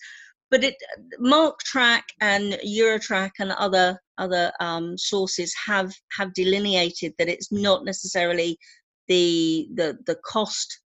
but 0.49 0.63
it 0.63 0.75
MarkeTrak 1.19 2.03
and 2.21 2.53
EuroTrak 2.65 3.31
and 3.39 3.51
other 3.51 3.99
other 4.17 4.51
um, 4.59 4.97
sources 4.97 5.53
have 5.65 5.93
have 6.17 6.33
delineated 6.33 7.13
that 7.17 7.29
it's 7.29 7.51
not 7.51 7.85
necessarily 7.85 8.57
the 9.07 9.67
the 9.75 9.97
the 10.05 10.17
cost 10.25 10.81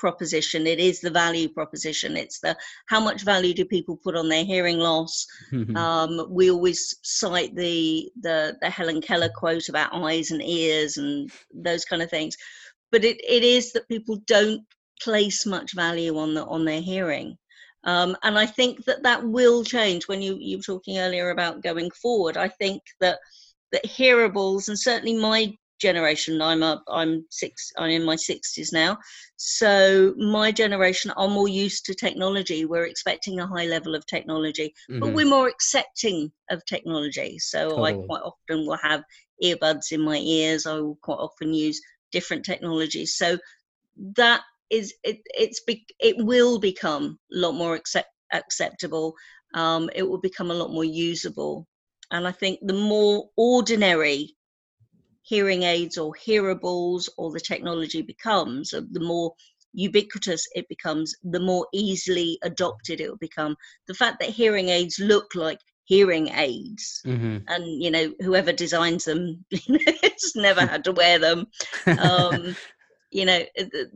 proposition 0.00 0.66
it 0.66 0.80
is 0.80 1.00
the 1.00 1.10
value 1.10 1.48
proposition. 1.48 2.16
It's 2.16 2.40
the 2.40 2.56
how 2.86 3.00
much 3.00 3.22
value 3.22 3.52
do 3.52 3.66
people 3.66 3.98
put 4.02 4.16
on 4.16 4.28
their 4.30 4.44
hearing 4.44 4.78
loss? 4.78 5.26
Mm-hmm. 5.52 5.76
um, 5.84 6.26
we 6.30 6.50
always 6.50 6.96
cite 7.02 7.54
the 7.54 8.10
the 8.22 8.56
the 8.62 8.70
helen 8.70 9.00
keller 9.02 9.30
quote 9.34 9.68
about 9.68 9.94
eyes 9.94 10.30
and 10.30 10.42
ears 10.42 10.96
and 10.96 11.30
those 11.54 11.84
kind 11.84 12.02
of 12.02 12.10
things. 12.10 12.36
But 12.90 13.04
it, 13.04 13.20
it 13.22 13.44
is 13.44 13.72
that 13.72 13.88
people 13.88 14.16
don't 14.26 14.62
place 15.02 15.46
much 15.46 15.74
value 15.74 16.18
on 16.18 16.34
the 16.34 16.44
on 16.46 16.64
their 16.64 16.80
hearing 16.80 17.36
um, 17.84 18.16
and 18.22 18.38
I 18.38 18.46
think 18.46 18.84
that 18.84 19.02
that 19.02 19.26
will 19.26 19.64
change 19.64 20.06
when 20.08 20.20
you, 20.20 20.36
you 20.38 20.58
were 20.58 20.62
talking 20.62 20.98
earlier 20.98 21.30
about 21.30 21.62
going 21.62 21.90
forward. 21.90 22.36
I 22.36 22.48
think 22.48 22.82
that 23.00 23.18
that 23.72 23.84
hearables 23.84 24.68
and 24.68 24.78
certainly 24.78 25.14
my 25.14 25.52
generation 25.80 26.42
i'm 26.42 26.62
up 26.62 26.84
i'm 26.88 27.24
six 27.30 27.72
i'm 27.78 27.90
in 27.90 28.04
my 28.04 28.14
60s 28.14 28.72
now 28.72 28.98
so 29.36 30.14
my 30.18 30.52
generation 30.52 31.10
are 31.12 31.28
more 31.28 31.48
used 31.48 31.86
to 31.86 31.94
technology 31.94 32.66
we're 32.66 32.84
expecting 32.84 33.40
a 33.40 33.46
high 33.46 33.64
level 33.64 33.94
of 33.94 34.04
technology 34.06 34.74
mm-hmm. 34.90 35.00
but 35.00 35.14
we're 35.14 35.24
more 35.24 35.48
accepting 35.48 36.30
of 36.50 36.64
technology 36.66 37.38
so 37.38 37.70
totally. 37.70 37.94
i 37.94 38.06
quite 38.06 38.22
often 38.22 38.66
will 38.66 38.76
have 38.76 39.02
earbuds 39.42 39.90
in 39.92 40.02
my 40.02 40.16
ears 40.16 40.66
i 40.66 40.74
will 40.74 40.98
quite 41.00 41.14
often 41.14 41.54
use 41.54 41.80
different 42.12 42.44
technologies 42.44 43.16
so 43.16 43.38
that 44.16 44.42
is 44.70 44.94
it 45.04 45.20
it's 45.26 45.60
be, 45.60 45.84
it 45.98 46.16
will 46.18 46.58
become 46.58 47.18
a 47.32 47.36
lot 47.36 47.52
more 47.52 47.74
accept, 47.74 48.10
acceptable 48.32 49.14
um, 49.54 49.90
it 49.94 50.02
will 50.02 50.20
become 50.20 50.50
a 50.50 50.54
lot 50.54 50.70
more 50.70 50.84
usable 50.84 51.66
and 52.10 52.26
i 52.26 52.32
think 52.32 52.58
the 52.62 52.72
more 52.72 53.28
ordinary 53.36 54.34
hearing 55.22 55.64
aids 55.64 55.98
or 55.98 56.12
hearables 56.26 57.08
or 57.18 57.30
the 57.30 57.40
technology 57.40 58.02
becomes 58.02 58.72
uh, 58.72 58.80
the 58.92 59.00
more 59.00 59.32
ubiquitous 59.72 60.46
it 60.54 60.68
becomes 60.68 61.14
the 61.22 61.38
more 61.38 61.66
easily 61.72 62.38
adopted 62.42 63.00
it 63.00 63.08
will 63.08 63.18
become 63.18 63.54
the 63.86 63.94
fact 63.94 64.18
that 64.18 64.28
hearing 64.28 64.68
aids 64.68 64.98
look 64.98 65.34
like 65.34 65.60
hearing 65.84 66.28
aids 66.28 67.02
mm-hmm. 67.06 67.38
and 67.48 67.82
you 67.82 67.90
know 67.90 68.12
whoever 68.20 68.52
designs 68.52 69.04
them 69.04 69.44
has 69.52 70.32
never 70.34 70.60
had 70.72 70.84
to 70.84 70.92
wear 70.92 71.18
them 71.18 71.46
um, 71.98 72.56
you 73.10 73.24
know 73.24 73.42
there's 73.56 73.90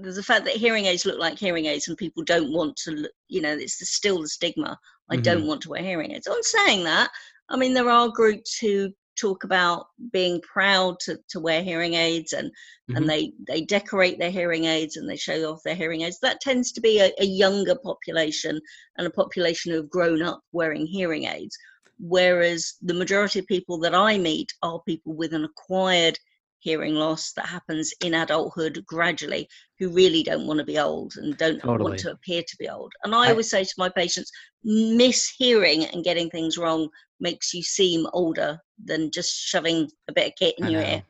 the 0.00 0.22
fact 0.22 0.44
that 0.44 0.56
hearing 0.56 0.86
aids 0.86 1.04
look 1.04 1.18
like 1.18 1.38
hearing 1.38 1.66
aids 1.66 1.88
and 1.88 1.96
people 1.96 2.22
don't 2.24 2.52
want 2.52 2.76
to 2.76 3.08
you 3.28 3.40
know 3.40 3.52
it's 3.52 3.78
still 3.90 4.20
the 4.22 4.28
stigma 4.28 4.78
i 5.10 5.14
mm-hmm. 5.14 5.22
don't 5.22 5.46
want 5.46 5.60
to 5.60 5.68
wear 5.68 5.82
hearing 5.82 6.12
aids 6.12 6.26
i'm 6.26 6.42
saying 6.42 6.84
that 6.84 7.10
i 7.48 7.56
mean 7.56 7.74
there 7.74 7.90
are 7.90 8.08
groups 8.08 8.58
who 8.58 8.90
talk 9.20 9.44
about 9.44 9.86
being 10.10 10.40
proud 10.40 10.98
to, 11.00 11.18
to 11.28 11.38
wear 11.38 11.62
hearing 11.62 11.94
aids 11.94 12.32
and 12.32 12.48
mm-hmm. 12.48 12.96
and 12.96 13.08
they 13.08 13.32
they 13.46 13.60
decorate 13.60 14.18
their 14.18 14.30
hearing 14.30 14.64
aids 14.64 14.96
and 14.96 15.08
they 15.08 15.16
show 15.16 15.52
off 15.52 15.62
their 15.64 15.74
hearing 15.74 16.02
aids 16.02 16.18
that 16.20 16.40
tends 16.40 16.72
to 16.72 16.80
be 16.80 16.98
a, 16.98 17.12
a 17.18 17.24
younger 17.24 17.74
population 17.74 18.60
and 18.96 19.06
a 19.06 19.10
population 19.10 19.70
who 19.70 19.78
have 19.78 19.90
grown 19.90 20.22
up 20.22 20.40
wearing 20.52 20.86
hearing 20.86 21.24
aids 21.24 21.56
whereas 21.98 22.74
the 22.82 22.94
majority 22.94 23.38
of 23.38 23.46
people 23.46 23.78
that 23.78 23.94
i 23.94 24.16
meet 24.16 24.52
are 24.62 24.80
people 24.86 25.14
with 25.14 25.34
an 25.34 25.44
acquired 25.44 26.18
hearing 26.62 26.94
loss 26.94 27.32
that 27.32 27.46
happens 27.46 27.92
in 28.04 28.14
adulthood 28.14 28.82
gradually 28.86 29.48
who 29.78 29.88
really 29.88 30.22
don't 30.22 30.46
want 30.46 30.58
to 30.58 30.64
be 30.64 30.78
old 30.78 31.12
and 31.16 31.36
don't 31.36 31.60
totally. 31.60 31.90
want 31.90 31.98
to 32.00 32.12
appear 32.12 32.42
to 32.42 32.56
be 32.56 32.68
old. 32.68 32.92
And 33.02 33.14
I, 33.14 33.26
I 33.26 33.30
always 33.30 33.50
say 33.50 33.64
to 33.64 33.74
my 33.78 33.88
patients, 33.88 34.30
mishearing 34.64 35.92
and 35.92 36.04
getting 36.04 36.30
things 36.30 36.56
wrong 36.56 36.88
makes 37.18 37.52
you 37.52 37.62
seem 37.62 38.06
older 38.12 38.58
than 38.84 39.10
just 39.10 39.34
shoving 39.34 39.90
a 40.08 40.12
bit 40.12 40.28
of 40.28 40.34
kit 40.38 40.54
in 40.58 40.64
I 40.64 40.68
your 40.68 40.82
know. 40.82 40.88
ear. 40.88 41.02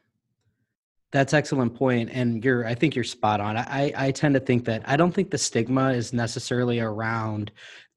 That's 1.12 1.35
excellent 1.35 1.75
point, 1.75 2.09
and 2.11 2.42
you're. 2.42 2.66
I 2.66 2.75
think 2.75 2.94
you're 2.94 3.04
spot 3.04 3.38
on. 3.38 3.59
I 3.59 3.92
I 3.94 4.11
tend 4.12 4.32
to 4.32 4.40
think 4.40 4.64
that 4.64 4.82
I 4.87 4.97
don't 4.97 5.12
think 5.12 5.30
the 5.30 5.37
stigma 5.37 5.92
is 5.92 6.14
necessarily 6.14 6.80
around 6.80 7.52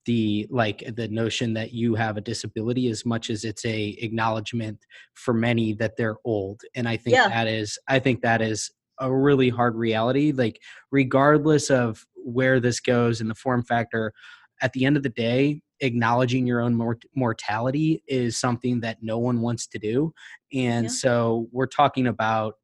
the 0.06 0.48
like 0.50 0.84
the 0.96 1.08
notion 1.08 1.54
that 1.54 1.74
you 1.74 1.96
have 1.96 2.18
a 2.18 2.22
disability 2.22 2.90
as 2.90 3.06
much 3.06 3.30
as 3.30 3.44
it's 3.44 3.66
a 3.66 3.90
acknowledgement 4.02 4.80
for 5.14 5.34
many 5.34 5.74
that 5.74 5.98
they're 5.98 6.18
old 6.24 6.62
and 6.76 6.88
i 6.88 6.96
think 6.96 7.16
yeah. 7.16 7.28
that 7.28 7.48
is 7.48 7.78
i 7.88 8.00
think 8.00 8.22
that 8.22 8.42
is 8.42 8.72
a 9.00 9.14
really 9.14 9.50
hard 9.50 9.76
reality 9.76 10.32
like 10.32 10.60
regardless 10.92 11.70
of 11.70 12.06
where 12.16 12.60
this 12.60 12.80
goes 12.80 13.20
in 13.20 13.28
the 13.28 13.36
form 13.36 13.64
factor 13.64 14.14
at 14.62 14.72
the 14.74 14.86
end 14.86 14.96
of 14.96 15.04
the 15.04 15.10
day 15.10 15.62
acknowledging 15.82 16.48
your 16.48 16.62
own 16.62 16.74
mort- 16.74 17.04
mortality 17.16 18.02
is 18.08 18.38
something 18.38 18.80
that 18.80 18.98
no 19.02 19.18
one 19.18 19.42
wants 19.42 19.68
to 19.68 19.78
do 19.78 20.14
and 20.54 20.86
yeah. 20.86 20.92
so 20.92 21.48
we're 21.52 21.66
talking 21.66 22.08
about 22.08 22.56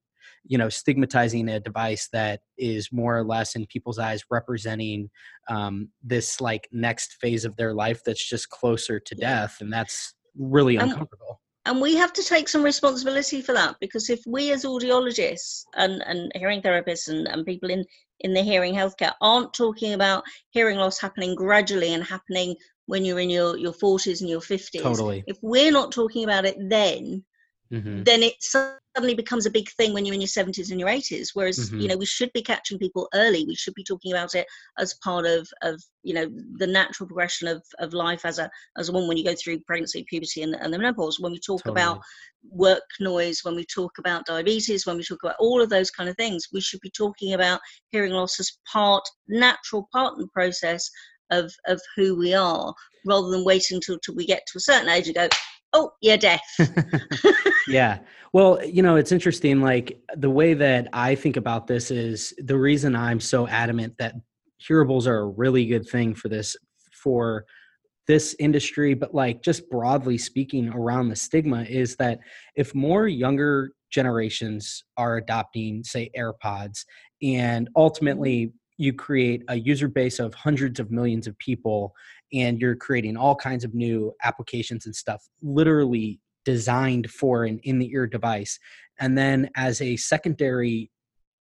you 0.46 0.58
know 0.58 0.70
stigmatizing 0.70 1.50
a 1.50 1.60
device 1.60 2.10
that 2.12 2.42
is 2.58 2.92
more 2.92 3.18
or 3.18 3.24
less 3.24 3.56
in 3.56 3.66
people's 3.68 4.00
eyes 4.00 4.24
representing 4.30 5.10
um, 5.50 5.90
this 6.04 6.42
like 6.42 6.68
next 6.72 7.18
phase 7.22 7.46
of 7.46 7.56
their 7.56 7.74
life 7.74 8.02
that's 8.06 8.28
just 8.28 8.50
closer 8.50 9.00
to 9.00 9.16
death 9.16 9.58
and 9.62 9.72
that's 9.72 10.14
really 10.38 10.78
uncomfortable. 10.78 11.42
and 11.66 11.82
we 11.82 11.96
have 11.96 12.14
to 12.14 12.24
take 12.24 12.48
some 12.50 12.64
responsibility 12.64 13.42
for 13.42 13.54
that 13.54 13.76
because 13.80 14.10
if 14.10 14.22
we 14.26 14.52
as 14.52 14.66
audiologists 14.66 15.64
and, 15.76 16.02
and 16.06 16.32
hearing 16.36 16.62
therapists 16.62 17.08
and, 17.08 17.28
and 17.28 17.46
people 17.46 17.70
in, 17.70 17.86
in 18.22 18.34
the 18.34 18.42
hearing 18.42 18.74
healthcare 18.74 19.14
aren't 19.22 19.54
talking 19.54 19.94
about 19.94 20.24
hearing 20.50 20.78
loss 20.78 21.00
happening 21.00 21.36
gradually 21.36 21.94
and 21.94 22.04
happening 22.04 22.56
when 22.88 23.06
you're 23.06 23.20
in 23.20 23.30
your, 23.30 23.58
your 23.58 23.74
40s 23.74 24.22
and 24.22 24.30
your 24.30 24.42
50s 24.42 24.82
totally. 24.82 25.24
if 25.28 25.38
we're 25.42 25.72
not 25.72 25.92
talking 25.92 26.24
about 26.24 26.46
it 26.46 26.58
then 26.60 27.24
mm-hmm. 27.72 28.04
then 28.04 28.24
it 28.24 28.36
suddenly 28.40 29.16
becomes 29.16 29.46
a 29.46 29.52
big 29.52 29.70
thing 29.72 29.94
when 29.94 30.06
you're 30.06 30.14
in 30.14 30.22
your 30.22 30.28
70s 30.28 30.72
and 30.72 30.80
your 30.80 30.90
80s 30.90 31.30
whereas 31.34 31.58
mm-hmm. 31.58 31.80
you 31.80 31.88
know 31.88 31.98
we 31.98 32.06
should 32.06 32.32
be 32.34 32.42
catching 32.42 32.78
people 32.78 33.08
early 33.14 33.46
we 33.46 33.56
should 33.56 33.74
be 33.74 33.84
talking 33.84 34.12
about 34.12 34.36
it 34.36 34.46
as 34.78 34.94
part 34.96 35.26
of 35.26 35.48
of 35.62 35.82
you 36.04 36.14
know 36.14 36.30
the 36.58 36.68
natural 36.68 37.08
progression 37.08 37.48
of 37.48 37.64
of 37.80 37.94
life 37.94 38.26
as 38.26 38.40
a 38.40 38.50
as 38.78 38.90
a 38.90 38.92
woman 38.92 39.08
when 39.08 39.18
you 39.18 39.24
go 39.24 39.36
through 39.36 39.60
pregnancy 39.62 40.06
puberty 40.08 40.44
and, 40.44 40.56
and 40.56 40.74
the 40.74 40.78
menopause 40.78 41.20
when 41.20 41.32
we 41.32 41.40
talk 41.40 41.64
totally. 41.64 41.82
about 41.82 42.02
work 42.50 42.84
noise 43.00 43.42
when 43.44 43.56
we 43.56 43.66
talk 43.66 43.92
about 44.00 44.26
diabetes 44.26 44.86
when 44.86 44.98
we 44.98 45.04
talk 45.04 45.20
about 45.24 45.36
all 45.40 45.62
of 45.62 45.70
those 45.70 45.92
kind 45.92 46.10
of 46.10 46.16
things 46.18 46.48
we 46.52 46.62
should 46.62 46.82
be 46.82 46.92
talking 46.92 47.34
about 47.34 47.60
hearing 47.92 48.12
loss 48.12 48.40
as 48.40 48.58
part 48.72 49.04
natural 49.28 49.88
part 49.94 50.16
in 50.16 50.22
the 50.22 50.28
process 50.34 50.90
of 51.30 51.52
of 51.68 51.80
who 51.96 52.16
we 52.18 52.34
are 52.34 52.74
rather 53.06 53.30
than 53.30 53.46
waiting 53.46 53.76
until, 53.76 53.96
until 53.96 54.16
we 54.16 54.26
get 54.26 54.44
to 54.48 54.58
a 54.58 54.62
certain 54.62 54.90
age 54.90 55.08
and 55.08 55.16
go 55.16 55.28
oh 55.74 55.92
you're 56.02 56.18
deaf 56.18 56.42
yeah. 57.68 58.00
Well 58.34 58.64
you 58.64 58.82
know 58.82 58.96
it's 58.96 59.12
interesting 59.12 59.62
like 59.62 60.02
the 60.16 60.30
way 60.30 60.54
that 60.54 60.88
i 60.94 61.16
think 61.16 61.36
about 61.36 61.68
this 61.68 61.92
is 61.92 62.34
the 62.38 62.58
reason 62.58 62.96
i'm 62.96 63.20
so 63.20 63.48
adamant 63.48 63.94
that 64.00 64.16
hearables 64.66 65.06
are 65.06 65.20
a 65.20 65.28
really 65.28 65.66
good 65.66 65.88
thing 65.88 66.16
for 66.16 66.30
this 66.30 66.56
for 66.94 67.46
this 68.08 68.36
industry 68.40 68.94
but 68.94 69.14
like 69.14 69.44
just 69.44 69.70
broadly 69.70 70.18
speaking 70.18 70.70
around 70.70 71.10
the 71.10 71.16
stigma 71.16 71.64
is 71.64 71.98
that 71.98 72.20
if 72.56 72.74
more 72.74 73.08
younger 73.08 73.72
generations 73.92 74.84
are 74.96 75.18
adopting 75.18 75.84
say 75.84 76.10
airpods 76.18 76.86
and 77.22 77.70
ultimately 77.76 78.54
you 78.78 78.94
create 78.94 79.44
a 79.50 79.60
user 79.60 79.88
base 79.88 80.20
of 80.20 80.34
hundreds 80.34 80.80
of 80.80 80.90
millions 80.90 81.28
of 81.28 81.38
people 81.38 81.94
and 82.34 82.60
you're 82.60 82.76
creating 82.76 83.18
all 83.18 83.36
kinds 83.36 83.64
of 83.64 83.74
new 83.74 84.14
applications 84.24 84.86
and 84.86 84.96
stuff 84.96 85.28
literally 85.42 86.20
designed 86.46 87.10
for 87.10 87.46
an 87.46 87.60
in 87.64 87.80
the 87.80 87.92
ear 87.92 88.08
device 88.08 88.58
and 89.00 89.18
then 89.18 89.50
as 89.56 89.82
a 89.82 89.96
secondary 89.96 90.90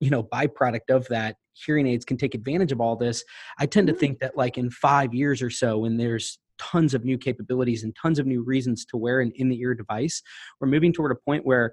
you 0.00 0.10
know 0.10 0.22
byproduct 0.22 0.90
of 0.90 1.06
that 1.08 1.36
hearing 1.52 1.86
aids 1.86 2.04
can 2.04 2.16
take 2.16 2.34
advantage 2.34 2.72
of 2.72 2.80
all 2.80 2.96
this 2.96 3.24
i 3.58 3.66
tend 3.66 3.86
to 3.86 3.92
mm-hmm. 3.92 4.00
think 4.00 4.18
that 4.18 4.36
like 4.36 4.58
in 4.58 4.70
5 4.70 5.14
years 5.14 5.42
or 5.42 5.50
so 5.50 5.78
when 5.78 5.96
there's 5.96 6.38
tons 6.58 6.92
of 6.92 7.04
new 7.04 7.16
capabilities 7.16 7.84
and 7.84 7.96
tons 7.96 8.18
of 8.18 8.26
new 8.26 8.42
reasons 8.42 8.84
to 8.84 8.98
wear 8.98 9.20
an 9.20 9.32
in 9.36 9.48
the 9.48 9.58
ear 9.60 9.74
device 9.74 10.22
we're 10.60 10.68
moving 10.68 10.92
toward 10.92 11.12
a 11.12 11.14
point 11.14 11.46
where 11.46 11.72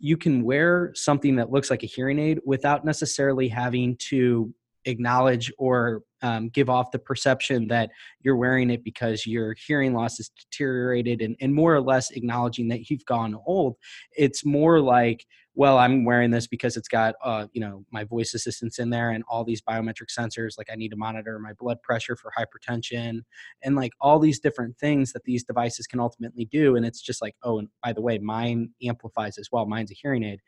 you 0.00 0.16
can 0.16 0.42
wear 0.42 0.90
something 0.94 1.36
that 1.36 1.50
looks 1.50 1.70
like 1.70 1.84
a 1.84 1.86
hearing 1.86 2.18
aid 2.18 2.40
without 2.44 2.84
necessarily 2.84 3.48
having 3.48 3.96
to 3.96 4.52
acknowledge 4.84 5.52
or 5.58 6.02
um, 6.24 6.48
give 6.48 6.70
off 6.70 6.90
the 6.90 6.98
perception 6.98 7.68
that 7.68 7.90
you're 8.22 8.34
wearing 8.36 8.70
it 8.70 8.82
because 8.82 9.26
your 9.26 9.54
hearing 9.66 9.92
loss 9.92 10.18
is 10.18 10.30
deteriorated 10.30 11.20
and, 11.20 11.36
and 11.40 11.54
more 11.54 11.74
or 11.74 11.82
less 11.82 12.10
acknowledging 12.10 12.66
that 12.68 12.88
you've 12.88 13.04
gone 13.04 13.36
old. 13.46 13.76
It's 14.16 14.44
more 14.44 14.80
like, 14.80 15.26
well, 15.56 15.78
I'm 15.78 16.04
wearing 16.04 16.30
this 16.30 16.46
because 16.48 16.76
it's 16.76 16.88
got, 16.88 17.14
uh, 17.22 17.46
you 17.52 17.60
know, 17.60 17.84
my 17.92 18.02
voice 18.04 18.34
assistants 18.34 18.78
in 18.78 18.90
there 18.90 19.10
and 19.10 19.22
all 19.28 19.44
these 19.44 19.62
biometric 19.62 20.08
sensors. 20.16 20.58
Like 20.58 20.68
I 20.70 20.74
need 20.74 20.88
to 20.90 20.96
monitor 20.96 21.38
my 21.38 21.52
blood 21.52 21.80
pressure 21.82 22.16
for 22.16 22.32
hypertension 22.36 23.20
and 23.62 23.76
like 23.76 23.92
all 24.00 24.18
these 24.18 24.40
different 24.40 24.76
things 24.78 25.12
that 25.12 25.24
these 25.24 25.44
devices 25.44 25.86
can 25.86 26.00
ultimately 26.00 26.44
do. 26.46 26.74
And 26.74 26.84
it's 26.84 27.00
just 27.00 27.22
like, 27.22 27.36
oh, 27.44 27.60
and 27.60 27.68
by 27.82 27.92
the 27.92 28.02
way, 28.02 28.18
mine 28.18 28.70
amplifies 28.82 29.38
as 29.38 29.48
well. 29.52 29.66
Mine's 29.66 29.92
a 29.92 29.94
hearing 29.94 30.24
aid 30.24 30.40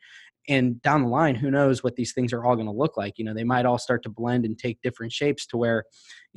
and 0.49 0.81
down 0.81 1.03
the 1.03 1.09
line 1.09 1.35
who 1.35 1.51
knows 1.51 1.83
what 1.83 1.95
these 1.95 2.13
things 2.13 2.31
are 2.31 2.45
all 2.45 2.55
going 2.55 2.67
to 2.67 2.71
look 2.71 2.97
like 2.97 3.17
you 3.17 3.25
know 3.25 3.33
they 3.33 3.43
might 3.43 3.65
all 3.65 3.77
start 3.77 4.01
to 4.03 4.09
blend 4.09 4.45
and 4.45 4.57
take 4.57 4.81
different 4.81 5.11
shapes 5.11 5.45
to 5.45 5.57
where 5.57 5.83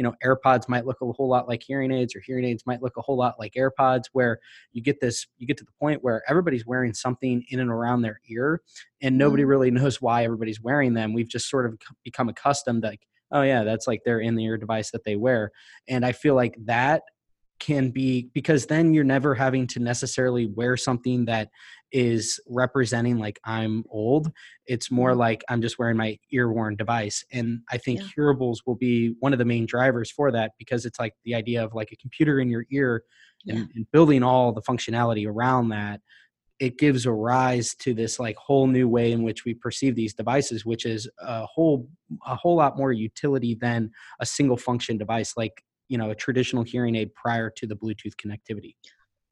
you 0.01 0.05
know 0.05 0.15
airpods 0.25 0.67
might 0.67 0.87
look 0.87 0.97
a 1.03 1.13
whole 1.13 1.29
lot 1.29 1.47
like 1.47 1.63
hearing 1.63 1.93
aids 1.93 2.17
or 2.17 2.21
hearing 2.21 2.47
aids 2.47 2.63
might 2.65 2.81
look 2.81 2.97
a 2.97 3.03
whole 3.03 3.19
lot 3.19 3.39
like 3.39 3.53
airpods 3.53 4.05
where 4.15 4.39
you 4.73 4.81
get 4.81 4.99
this 4.99 5.27
you 5.37 5.47
get 5.47 5.59
to 5.59 5.65
the 5.65 5.73
point 5.79 6.03
where 6.03 6.23
everybody's 6.27 6.65
wearing 6.65 6.95
something 6.95 7.45
in 7.51 7.61
and 7.61 7.71
around 7.71 8.01
their 8.01 8.19
ear 8.31 8.63
and 9.03 9.19
nobody 9.19 9.43
mm-hmm. 9.43 9.51
really 9.51 9.71
knows 9.71 10.01
why 10.01 10.25
everybody's 10.25 10.59
wearing 10.59 10.95
them 10.95 11.13
we've 11.13 11.29
just 11.29 11.51
sort 11.51 11.67
of 11.67 11.79
become 12.03 12.31
accustomed 12.31 12.83
like 12.83 13.07
oh 13.33 13.43
yeah 13.43 13.63
that's 13.63 13.87
like 13.87 14.01
their 14.07 14.21
in 14.21 14.37
the 14.37 14.45
ear 14.47 14.57
device 14.57 14.91
that 14.91 15.05
they 15.05 15.17
wear 15.17 15.51
and 15.87 16.03
i 16.03 16.13
feel 16.13 16.35
like 16.35 16.57
that 16.65 17.03
can 17.61 17.91
be 17.91 18.31
because 18.35 18.67
then 18.67 18.93
you're 18.93 19.05
never 19.05 19.35
having 19.35 19.67
to 19.69 19.79
necessarily 19.79 20.47
wear 20.47 20.77
something 20.77 21.27
that 21.27 21.51
is 21.93 22.41
representing 22.49 23.19
like 23.19 23.39
I'm 23.45 23.85
old. 23.91 24.31
It's 24.67 24.91
more 24.91 25.11
mm-hmm. 25.11 25.21
like 25.21 25.45
I'm 25.49 25.63
just 25.63 25.79
wearing 25.79 25.97
my 25.97 26.19
ear 26.33 26.53
worn 26.53 26.77
device. 26.77 27.25
And 27.33 27.61
I 27.71 27.79
think 27.79 28.01
yeah. 28.01 28.07
hearables 28.19 28.59
will 28.67 28.77
be 28.77 29.15
one 29.21 29.33
of 29.33 29.39
the 29.39 29.45
main 29.45 29.67
drivers 29.67 30.11
for 30.11 30.33
that 30.33 30.53
because 30.59 30.85
it's 30.87 30.99
like 30.99 31.15
the 31.25 31.35
idea 31.35 31.63
of 31.63 31.75
like 31.75 31.93
a 31.93 31.97
computer 31.97 32.41
in 32.41 32.49
your 32.49 32.65
ear 32.71 33.03
yeah. 33.45 33.57
and, 33.57 33.69
and 33.75 33.87
building 33.93 34.23
all 34.23 34.53
the 34.53 34.63
functionality 34.63 35.27
around 35.27 35.69
that. 35.69 36.01
It 36.59 36.79
gives 36.79 37.07
a 37.07 37.13
rise 37.13 37.75
to 37.77 37.95
this 37.95 38.21
like 38.21 38.37
whole 38.37 38.67
new 38.67 38.87
way 38.87 39.13
in 39.13 39.23
which 39.23 39.47
we 39.47 39.55
perceive 39.55 39.97
these 39.97 40.13
devices, 40.13 40.67
which 40.67 40.85
is 40.85 41.09
a 41.19 41.47
whole 41.47 41.89
a 42.27 42.37
whole 42.37 42.57
lot 42.57 42.77
more 42.77 42.93
utility 42.93 43.55
than 43.55 43.91
a 44.21 44.27
single 44.27 44.59
function 44.59 44.99
device 44.99 45.35
like 45.39 45.63
you 45.91 45.99
know 45.99 46.11
a 46.11 46.15
traditional 46.15 46.63
hearing 46.63 46.95
aid 46.95 47.15
prior 47.15 47.51
to 47.51 47.67
the 47.67 47.77
bluetooth 47.77 48.15
connectivity 48.17 48.75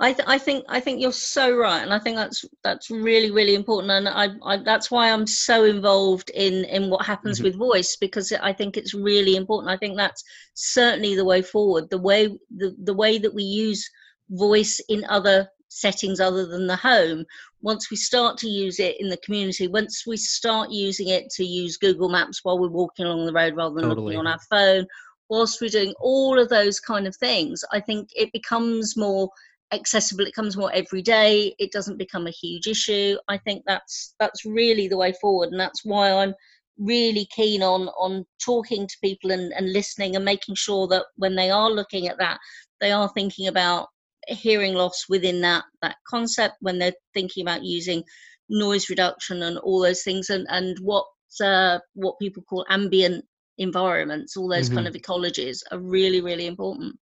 I, 0.00 0.12
th- 0.12 0.28
I 0.28 0.38
think 0.38 0.64
I 0.68 0.78
think 0.78 1.00
you're 1.00 1.10
so 1.10 1.56
right, 1.56 1.82
and 1.82 1.92
I 1.92 1.98
think 1.98 2.14
that's 2.14 2.44
that's 2.62 2.88
really 2.88 3.32
really 3.32 3.56
important, 3.56 3.90
and 3.90 4.08
I, 4.08 4.28
I 4.44 4.58
that's 4.58 4.92
why 4.92 5.10
I'm 5.10 5.26
so 5.26 5.64
involved 5.64 6.30
in 6.30 6.64
in 6.66 6.88
what 6.88 7.04
happens 7.04 7.38
mm-hmm. 7.38 7.46
with 7.46 7.56
voice 7.56 7.96
because 7.96 8.32
I 8.32 8.52
think 8.52 8.76
it's 8.76 8.94
really 8.94 9.34
important. 9.34 9.72
I 9.72 9.76
think 9.76 9.96
that's 9.96 10.22
certainly 10.54 11.16
the 11.16 11.24
way 11.24 11.42
forward. 11.42 11.90
The 11.90 11.98
way 11.98 12.28
the 12.56 12.76
the 12.84 12.94
way 12.94 13.18
that 13.18 13.34
we 13.34 13.42
use 13.42 13.90
voice 14.30 14.80
in 14.88 15.04
other 15.08 15.48
settings 15.68 16.20
other 16.20 16.46
than 16.46 16.66
the 16.66 16.76
home. 16.76 17.24
Once 17.60 17.90
we 17.90 17.96
start 17.96 18.38
to 18.38 18.48
use 18.48 18.78
it 18.78 19.00
in 19.00 19.08
the 19.08 19.16
community, 19.18 19.66
once 19.66 20.04
we 20.06 20.16
start 20.16 20.70
using 20.70 21.08
it 21.08 21.28
to 21.30 21.44
use 21.44 21.76
Google 21.76 22.08
Maps 22.08 22.40
while 22.44 22.58
we're 22.58 22.68
walking 22.68 23.04
along 23.06 23.26
the 23.26 23.32
road 23.32 23.56
rather 23.56 23.74
than 23.74 23.88
totally. 23.88 24.14
looking 24.14 24.20
on 24.20 24.26
our 24.26 24.38
phone, 24.48 24.86
whilst 25.28 25.60
we're 25.60 25.68
doing 25.68 25.94
all 26.00 26.38
of 26.38 26.48
those 26.48 26.80
kind 26.80 27.06
of 27.06 27.16
things, 27.16 27.64
I 27.72 27.80
think 27.80 28.10
it 28.14 28.32
becomes 28.32 28.96
more 28.96 29.30
accessible 29.72 30.24
it 30.24 30.34
comes 30.34 30.56
more 30.56 30.72
every 30.72 31.02
day 31.02 31.54
it 31.58 31.70
doesn't 31.72 31.98
become 31.98 32.26
a 32.26 32.30
huge 32.30 32.66
issue. 32.66 33.16
I 33.28 33.36
think 33.38 33.64
that's 33.66 34.14
that's 34.18 34.44
really 34.44 34.88
the 34.88 34.96
way 34.96 35.12
forward 35.20 35.50
and 35.50 35.60
that's 35.60 35.84
why 35.84 36.10
i'm 36.10 36.34
really 36.78 37.26
keen 37.34 37.62
on 37.62 37.88
on 37.88 38.24
talking 38.42 38.86
to 38.86 38.96
people 39.02 39.30
and, 39.30 39.52
and 39.52 39.72
listening 39.72 40.16
and 40.16 40.24
making 40.24 40.54
sure 40.54 40.86
that 40.88 41.04
when 41.16 41.34
they 41.34 41.50
are 41.50 41.70
looking 41.70 42.06
at 42.06 42.18
that 42.18 42.38
they 42.80 42.92
are 42.92 43.10
thinking 43.10 43.48
about 43.48 43.88
hearing 44.28 44.74
loss 44.74 45.04
within 45.08 45.40
that 45.40 45.64
that 45.82 45.96
concept 46.08 46.54
when 46.60 46.78
they're 46.78 46.92
thinking 47.14 47.42
about 47.42 47.64
using 47.64 48.02
noise 48.48 48.88
reduction 48.88 49.42
and 49.42 49.58
all 49.58 49.80
those 49.80 50.02
things 50.02 50.30
and 50.30 50.46
and 50.50 50.78
what 50.80 51.04
uh, 51.44 51.78
what 51.94 52.18
people 52.18 52.42
call 52.48 52.64
ambient 52.70 53.24
environments 53.58 54.36
all 54.36 54.48
those 54.48 54.66
mm-hmm. 54.66 54.76
kind 54.76 54.88
of 54.88 54.94
ecologies 54.94 55.62
are 55.70 55.78
really 55.78 56.20
really 56.20 56.46
important 56.46 56.96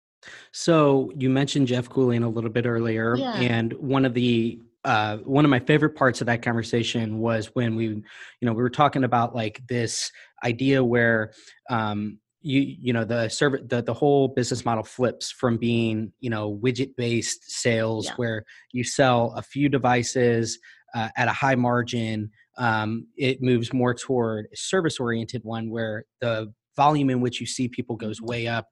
so 0.51 1.11
you 1.17 1.29
mentioned 1.29 1.67
Jeff 1.67 1.89
Cooling 1.89 2.23
a 2.23 2.29
little 2.29 2.49
bit 2.49 2.65
earlier, 2.65 3.15
yeah. 3.15 3.35
and 3.35 3.73
one 3.73 4.05
of 4.05 4.13
the 4.13 4.59
uh, 4.83 5.17
one 5.17 5.43
of 5.43 5.49
my 5.49 5.59
favorite 5.59 5.95
parts 5.95 6.21
of 6.21 6.27
that 6.27 6.43
conversation 6.43 7.17
was 7.17 7.47
when 7.55 7.75
we, 7.75 7.85
you 7.87 8.03
know, 8.41 8.53
we 8.53 8.61
were 8.61 8.69
talking 8.69 9.03
about 9.03 9.35
like 9.35 9.59
this 9.67 10.11
idea 10.43 10.83
where 10.83 11.33
um, 11.71 12.19
you 12.41 12.61
you 12.61 12.93
know 12.93 13.03
the 13.03 13.27
service 13.27 13.61
the, 13.67 13.81
the 13.81 13.93
whole 13.93 14.27
business 14.27 14.63
model 14.63 14.83
flips 14.83 15.31
from 15.31 15.57
being 15.57 16.13
you 16.19 16.29
know 16.29 16.55
widget 16.63 16.95
based 16.95 17.49
sales 17.49 18.05
yeah. 18.05 18.13
where 18.17 18.45
you 18.71 18.83
sell 18.83 19.33
a 19.35 19.41
few 19.41 19.67
devices 19.67 20.59
uh, 20.93 21.09
at 21.17 21.27
a 21.27 21.31
high 21.31 21.55
margin 21.55 22.29
um, 22.57 23.07
it 23.17 23.41
moves 23.41 23.73
more 23.73 23.93
toward 23.93 24.47
a 24.53 24.57
service 24.57 24.99
oriented 24.99 25.43
one 25.43 25.69
where 25.69 26.05
the 26.21 26.53
volume 26.75 27.09
in 27.09 27.21
which 27.21 27.39
you 27.39 27.45
see 27.45 27.67
people 27.67 27.95
goes 27.95 28.19
mm-hmm. 28.19 28.29
way 28.29 28.47
up 28.47 28.67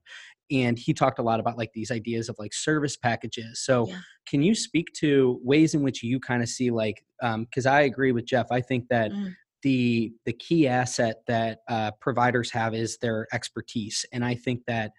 and 0.52 0.78
he 0.78 0.94
talked 0.94 1.20
a 1.20 1.24
lot 1.24 1.40
about 1.40 1.58
like 1.58 1.72
these 1.74 1.90
ideas 1.90 2.30
of 2.30 2.36
like 2.38 2.54
service 2.54 2.98
packages 2.98 3.64
so 3.64 3.88
yeah. 3.88 4.00
can 4.28 4.42
you 4.42 4.54
speak 4.54 4.88
to 4.94 5.40
ways 5.44 5.74
in 5.74 5.82
which 5.82 6.04
you 6.04 6.20
kind 6.20 6.44
of 6.44 6.50
see 6.50 6.70
like 6.70 7.04
because 7.22 7.66
um, 7.66 7.74
i 7.74 7.82
agree 7.82 8.12
with 8.12 8.26
jeff 8.26 8.48
i 8.52 8.60
think 8.60 8.86
that 8.90 9.12
mm. 9.12 9.34
the 9.64 10.12
the 10.26 10.34
key 10.34 10.68
asset 10.68 11.18
that 11.28 11.60
uh, 11.70 11.92
providers 12.02 12.52
have 12.52 12.74
is 12.74 12.98
their 12.98 13.28
expertise 13.34 14.06
and 14.12 14.24
i 14.26 14.36
think 14.36 14.62
that 14.68 14.92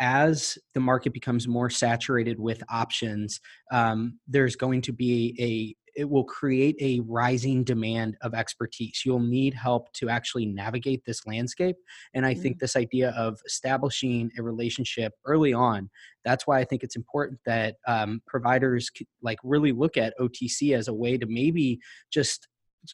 as 0.00 0.56
the 0.72 0.80
market 0.80 1.12
becomes 1.12 1.46
more 1.46 1.68
saturated 1.68 2.40
with 2.40 2.62
options, 2.70 3.38
um, 3.70 4.18
there's 4.26 4.56
going 4.56 4.80
to 4.80 4.92
be 4.92 5.76
it 5.94 6.08
will 6.08 6.24
create 6.24 6.76
a 6.80 7.00
rising 7.06 7.64
demand 7.64 8.16
of 8.22 8.34
expertise. 8.34 9.02
You'll 9.04 9.20
need 9.20 9.54
help 9.54 9.92
to 9.94 10.08
actually 10.08 10.46
navigate 10.46 11.04
this 11.04 11.26
landscape. 11.26 11.76
And 12.14 12.24
I 12.24 12.32
mm-hmm. 12.32 12.42
think 12.42 12.58
this 12.58 12.76
idea 12.76 13.10
of 13.10 13.38
establishing 13.46 14.30
a 14.38 14.42
relationship 14.42 15.12
early 15.26 15.52
on, 15.52 15.90
that's 16.24 16.46
why 16.46 16.58
I 16.58 16.64
think 16.64 16.82
it's 16.82 16.96
important 16.96 17.40
that 17.46 17.76
um, 17.86 18.20
providers 18.26 18.90
like 19.22 19.38
really 19.42 19.72
look 19.72 19.96
at 19.96 20.14
OTC 20.20 20.76
as 20.76 20.88
a 20.88 20.94
way 20.94 21.16
to 21.18 21.26
maybe 21.26 21.78
just 22.12 22.48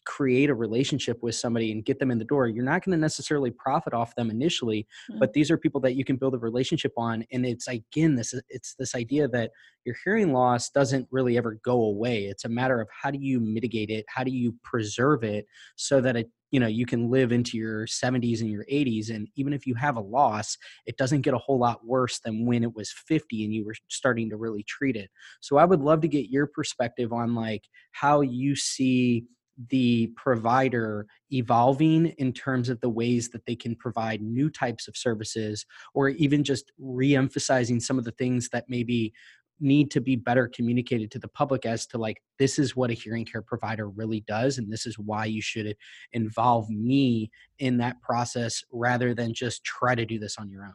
create 0.04 0.50
a 0.50 0.54
relationship 0.54 1.18
with 1.22 1.34
somebody 1.34 1.70
and 1.72 1.84
get 1.84 1.98
them 1.98 2.10
in 2.10 2.18
the 2.18 2.24
door 2.24 2.48
you're 2.48 2.64
not 2.64 2.84
going 2.84 2.96
to 2.96 3.00
necessarily 3.00 3.50
profit 3.50 3.94
off 3.94 4.14
them 4.16 4.30
initially 4.30 4.86
mm-hmm. 5.10 5.18
but 5.18 5.32
these 5.32 5.50
are 5.50 5.56
people 5.56 5.80
that 5.80 5.94
you 5.94 6.04
can 6.04 6.16
build 6.16 6.34
a 6.34 6.38
relationship 6.38 6.92
on 6.96 7.24
and 7.32 7.46
it's 7.46 7.68
again 7.68 8.14
this 8.14 8.34
it's 8.48 8.74
this 8.78 8.94
idea 8.94 9.28
that 9.28 9.50
your 9.84 9.96
hearing 10.04 10.32
loss 10.32 10.70
doesn't 10.70 11.06
really 11.10 11.38
ever 11.38 11.58
go 11.64 11.82
away 11.84 12.24
it's 12.24 12.44
a 12.44 12.48
matter 12.48 12.80
of 12.80 12.88
how 12.90 13.10
do 13.10 13.18
you 13.18 13.38
mitigate 13.40 13.90
it 13.90 14.04
how 14.08 14.24
do 14.24 14.30
you 14.30 14.54
preserve 14.62 15.22
it 15.22 15.46
so 15.76 16.00
that 16.00 16.16
it 16.16 16.30
you 16.50 16.60
know 16.60 16.66
you 16.66 16.86
can 16.86 17.10
live 17.10 17.32
into 17.32 17.56
your 17.56 17.86
70s 17.86 18.40
and 18.40 18.50
your 18.50 18.64
80s 18.64 19.10
and 19.10 19.28
even 19.36 19.52
if 19.52 19.66
you 19.66 19.74
have 19.74 19.96
a 19.96 20.00
loss 20.00 20.56
it 20.86 20.96
doesn't 20.96 21.22
get 21.22 21.34
a 21.34 21.38
whole 21.38 21.58
lot 21.58 21.84
worse 21.84 22.20
than 22.20 22.46
when 22.46 22.62
it 22.62 22.74
was 22.74 22.92
50 23.06 23.44
and 23.44 23.54
you 23.54 23.64
were 23.64 23.74
starting 23.88 24.30
to 24.30 24.36
really 24.36 24.62
treat 24.62 24.96
it 24.96 25.10
so 25.40 25.56
i 25.56 25.64
would 25.64 25.80
love 25.80 26.00
to 26.02 26.08
get 26.08 26.30
your 26.30 26.46
perspective 26.46 27.12
on 27.12 27.34
like 27.34 27.64
how 27.92 28.20
you 28.20 28.54
see 28.56 29.24
the 29.68 30.08
provider 30.16 31.06
evolving 31.32 32.06
in 32.18 32.32
terms 32.32 32.68
of 32.68 32.80
the 32.80 32.88
ways 32.88 33.30
that 33.30 33.44
they 33.46 33.56
can 33.56 33.74
provide 33.74 34.20
new 34.20 34.50
types 34.50 34.86
of 34.86 34.96
services 34.96 35.64
or 35.94 36.10
even 36.10 36.44
just 36.44 36.72
re-emphasizing 36.78 37.80
some 37.80 37.98
of 37.98 38.04
the 38.04 38.12
things 38.12 38.48
that 38.50 38.64
maybe 38.68 39.12
need 39.58 39.90
to 39.90 40.00
be 40.00 40.16
better 40.16 40.48
communicated 40.48 41.10
to 41.10 41.18
the 41.18 41.28
public 41.28 41.64
as 41.64 41.86
to 41.86 41.96
like 41.96 42.22
this 42.38 42.58
is 42.58 42.76
what 42.76 42.90
a 42.90 42.94
hearing 42.94 43.24
care 43.24 43.40
provider 43.40 43.88
really 43.88 44.20
does 44.28 44.58
and 44.58 44.70
this 44.70 44.84
is 44.84 44.98
why 44.98 45.24
you 45.24 45.40
should 45.40 45.74
involve 46.12 46.68
me 46.68 47.30
in 47.58 47.78
that 47.78 48.00
process 48.02 48.62
rather 48.70 49.14
than 49.14 49.32
just 49.32 49.64
try 49.64 49.94
to 49.94 50.04
do 50.04 50.18
this 50.18 50.36
on 50.38 50.50
your 50.50 50.64
own 50.64 50.74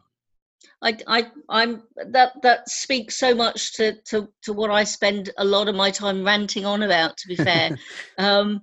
I, 0.80 0.96
I, 1.06 1.26
I'm 1.48 1.82
that 2.10 2.32
that 2.42 2.68
speaks 2.68 3.16
so 3.16 3.34
much 3.34 3.74
to, 3.74 3.94
to 4.06 4.28
to 4.42 4.52
what 4.52 4.70
I 4.70 4.84
spend 4.84 5.30
a 5.38 5.44
lot 5.44 5.68
of 5.68 5.74
my 5.74 5.90
time 5.90 6.24
ranting 6.24 6.64
on 6.64 6.82
about. 6.82 7.16
To 7.18 7.28
be 7.28 7.36
fair, 7.36 7.76
um, 8.18 8.62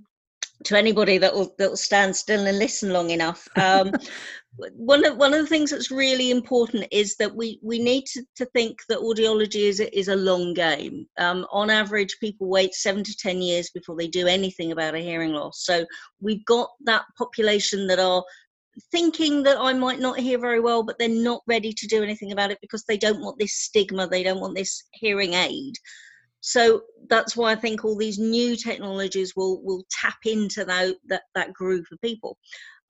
to 0.65 0.77
anybody 0.77 1.17
that 1.17 1.33
will 1.33 1.53
that 1.57 1.69
will 1.69 1.77
stand 1.77 2.15
still 2.15 2.45
and 2.45 2.59
listen 2.59 2.91
long 2.91 3.11
enough. 3.11 3.47
Um, 3.55 3.91
one 4.73 5.05
of 5.05 5.17
one 5.17 5.33
of 5.33 5.39
the 5.39 5.47
things 5.47 5.71
that's 5.71 5.91
really 5.91 6.31
important 6.31 6.85
is 6.91 7.15
that 7.17 7.33
we 7.33 7.59
we 7.63 7.79
need 7.79 8.05
to, 8.07 8.23
to 8.35 8.45
think 8.47 8.79
that 8.89 8.99
audiology 8.99 9.67
is 9.69 9.79
a, 9.79 9.97
is 9.97 10.09
a 10.09 10.15
long 10.15 10.53
game. 10.53 11.05
Um, 11.17 11.45
on 11.51 11.69
average, 11.69 12.17
people 12.19 12.47
wait 12.47 12.73
seven 12.73 13.03
to 13.03 13.15
ten 13.15 13.41
years 13.41 13.69
before 13.69 13.95
they 13.95 14.07
do 14.07 14.27
anything 14.27 14.71
about 14.71 14.95
a 14.95 14.99
hearing 14.99 15.33
loss. 15.33 15.63
So 15.63 15.85
we've 16.19 16.45
got 16.45 16.69
that 16.85 17.03
population 17.17 17.87
that 17.87 17.99
are 17.99 18.23
thinking 18.91 19.43
that 19.43 19.57
I 19.59 19.73
might 19.73 19.99
not 19.99 20.19
hear 20.19 20.37
very 20.37 20.59
well, 20.59 20.83
but 20.83 20.97
they're 20.99 21.09
not 21.09 21.41
ready 21.47 21.73
to 21.73 21.87
do 21.87 22.03
anything 22.03 22.31
about 22.31 22.51
it 22.51 22.59
because 22.61 22.83
they 22.85 22.97
don't 22.97 23.21
want 23.21 23.39
this 23.39 23.53
stigma, 23.53 24.07
they 24.07 24.23
don't 24.23 24.39
want 24.39 24.55
this 24.55 24.83
hearing 24.91 25.33
aid 25.33 25.75
so 26.41 26.81
that's 27.09 27.35
why 27.35 27.51
I 27.51 27.55
think 27.55 27.83
all 27.83 27.97
these 27.97 28.19
new 28.19 28.55
technologies 28.55 29.33
will 29.35 29.61
will 29.63 29.83
tap 29.91 30.17
into 30.25 30.65
that 30.65 30.95
that, 31.07 31.23
that 31.35 31.53
group 31.53 31.85
of 31.91 32.01
people. 32.01 32.37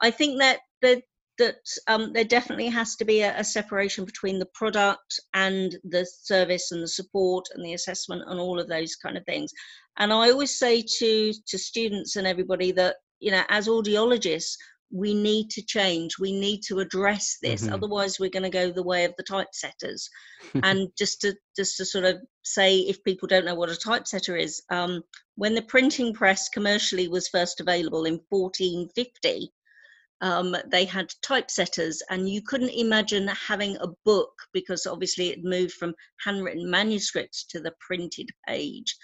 I 0.01 0.11
think 0.11 0.39
that 0.39 0.59
that 0.81 1.03
that 1.39 1.55
um, 1.87 2.11
there 2.13 2.25
definitely 2.25 2.67
has 2.67 2.95
to 2.97 3.05
be 3.05 3.21
a, 3.21 3.39
a, 3.39 3.43
separation 3.45 4.03
between 4.03 4.39
the 4.39 4.49
product 4.53 5.21
and 5.33 5.77
the 5.85 6.05
service 6.05 6.73
and 6.73 6.83
the 6.83 6.87
support 6.87 7.45
and 7.53 7.63
the 7.65 7.73
assessment 7.75 8.23
and 8.27 8.41
all 8.41 8.59
of 8.59 8.67
those 8.67 8.97
kind 8.97 9.17
of 9.17 9.23
things. 9.25 9.49
And 9.97 10.11
I 10.11 10.29
always 10.29 10.59
say 10.59 10.83
to 10.99 11.33
to 11.47 11.57
students 11.57 12.17
and 12.17 12.27
everybody 12.27 12.71
that 12.73 12.97
you 13.19 13.31
know 13.31 13.43
as 13.49 13.67
audiologists 13.67 14.55
we 14.91 15.13
need 15.13 15.49
to 15.51 15.61
change 15.61 16.17
we 16.19 16.31
need 16.31 16.61
to 16.67 16.79
address 16.79 17.37
this 17.43 17.63
mm-hmm. 17.63 17.73
otherwise 17.73 18.19
we're 18.19 18.29
going 18.29 18.43
to 18.43 18.49
go 18.49 18.71
the 18.71 18.83
way 18.83 19.05
of 19.05 19.13
the 19.17 19.23
typesetters 19.23 20.09
and 20.63 20.87
just 20.97 21.21
to 21.21 21.35
just 21.55 21.77
to 21.77 21.85
sort 21.85 22.05
of 22.05 22.17
say 22.53 22.77
if 22.79 23.03
people 23.03 23.27
don't 23.27 23.45
know 23.45 23.55
what 23.55 23.69
a 23.69 23.75
typesetter 23.75 24.35
is 24.35 24.61
um, 24.69 25.01
when 25.35 25.55
the 25.55 25.61
printing 25.61 26.13
press 26.13 26.49
commercially 26.49 27.07
was 27.07 27.29
first 27.29 27.59
available 27.59 28.05
in 28.05 28.19
1450 28.29 29.51
um, 30.21 30.55
they 30.67 30.85
had 30.85 31.13
typesetters 31.21 32.01
and 32.09 32.29
you 32.29 32.41
couldn't 32.41 32.69
imagine 32.69 33.27
having 33.29 33.77
a 33.77 33.87
book 34.05 34.33
because 34.53 34.85
obviously 34.85 35.29
it 35.29 35.43
moved 35.43 35.73
from 35.73 35.93
handwritten 36.23 36.69
manuscripts 36.69 37.45
to 37.45 37.59
the 37.59 37.73
printed 37.79 38.29
page 38.47 38.95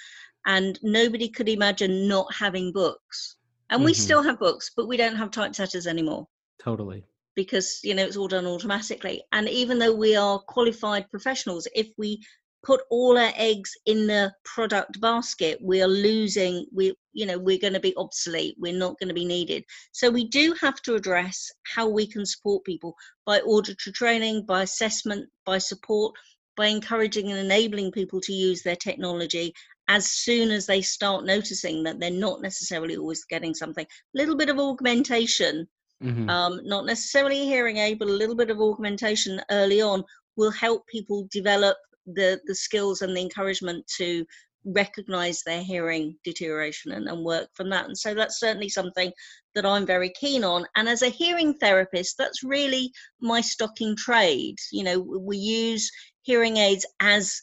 and 0.45 0.77
nobody 0.83 1.29
could 1.29 1.49
imagine 1.49 2.07
not 2.07 2.33
having 2.33 2.71
books. 2.71 3.37
And 3.69 3.79
mm-hmm. 3.79 3.85
we 3.85 3.93
still 3.93 4.21
have 4.23 4.39
books 4.39 4.71
but 4.75 4.87
we 4.87 4.97
don't 4.97 5.15
have 5.15 5.31
typesetters 5.31 5.87
anymore. 5.87 6.27
Totally. 6.61 7.05
Because 7.35 7.79
you 7.83 7.95
know 7.95 8.03
it's 8.03 8.17
all 8.17 8.27
done 8.27 8.45
automatically. 8.45 9.23
And 9.31 9.47
even 9.47 9.79
though 9.79 9.95
we 9.95 10.15
are 10.15 10.39
qualified 10.39 11.09
professionals 11.09 11.67
if 11.73 11.87
we 11.97 12.21
put 12.65 12.81
all 12.89 13.17
our 13.17 13.31
eggs 13.35 13.71
in 13.85 14.07
the 14.07 14.33
product 14.43 14.99
basket 14.99 15.59
we 15.61 15.81
are 15.81 15.87
losing 15.87 16.65
we 16.73 16.93
you 17.13 17.25
know 17.25 17.37
we're 17.37 17.59
going 17.59 17.73
to 17.73 17.79
be 17.79 17.95
obsolete 17.95 18.55
we're 18.57 18.73
not 18.73 18.97
going 18.99 19.07
to 19.07 19.13
be 19.13 19.25
needed 19.25 19.63
so 19.91 20.09
we 20.09 20.27
do 20.27 20.53
have 20.59 20.81
to 20.81 20.95
address 20.95 21.51
how 21.63 21.87
we 21.87 22.07
can 22.07 22.25
support 22.25 22.63
people 22.65 22.95
by 23.25 23.39
auditory 23.41 23.93
training 23.93 24.43
by 24.45 24.63
assessment 24.63 25.29
by 25.45 25.57
support 25.57 26.13
by 26.57 26.67
encouraging 26.67 27.29
and 27.31 27.39
enabling 27.39 27.91
people 27.91 28.19
to 28.19 28.33
use 28.33 28.63
their 28.63 28.75
technology 28.75 29.53
as 29.87 30.09
soon 30.09 30.49
as 30.49 30.65
they 30.65 30.81
start 30.81 31.23
noticing 31.23 31.83
that 31.83 31.99
they're 31.99 32.09
not 32.09 32.41
necessarily 32.41 32.97
always 32.97 33.23
getting 33.25 33.53
something 33.53 33.85
a 33.85 34.17
little 34.17 34.35
bit 34.35 34.49
of 34.49 34.57
augmentation 34.57 35.67
mm-hmm. 36.03 36.27
um, 36.29 36.59
not 36.63 36.85
necessarily 36.85 37.45
hearing 37.45 37.77
aid 37.77 37.99
but 37.99 38.07
a 38.07 38.11
little 38.11 38.35
bit 38.35 38.49
of 38.49 38.59
augmentation 38.59 39.39
early 39.51 39.81
on 39.81 40.03
will 40.37 40.51
help 40.51 40.85
people 40.87 41.27
develop 41.31 41.77
the 42.05 42.39
the 42.45 42.55
skills 42.55 43.01
and 43.01 43.15
the 43.15 43.21
encouragement 43.21 43.85
to 43.97 44.25
recognize 44.65 45.43
their 45.43 45.61
hearing 45.61 46.17
deterioration 46.23 46.91
and, 46.91 47.07
and 47.07 47.23
work 47.23 47.47
from 47.53 47.69
that. 47.69 47.85
And 47.85 47.97
so 47.97 48.15
that's 48.15 48.39
certainly 48.39 48.69
something 48.69 49.11
that 49.53 49.65
i'm 49.65 49.85
very 49.85 50.11
keen 50.19 50.43
on. 50.43 50.65
And 50.75 50.89
as 50.89 51.01
a 51.01 51.09
hearing 51.09 51.53
therapist 51.53 52.17
that's 52.17 52.43
really 52.43 52.91
my 53.21 53.41
stocking 53.41 53.95
trade. 53.95 54.55
You 54.71 54.83
know 54.83 54.99
we 54.99 55.37
use 55.37 55.89
hearing 56.23 56.57
aids 56.57 56.85
as 56.99 57.39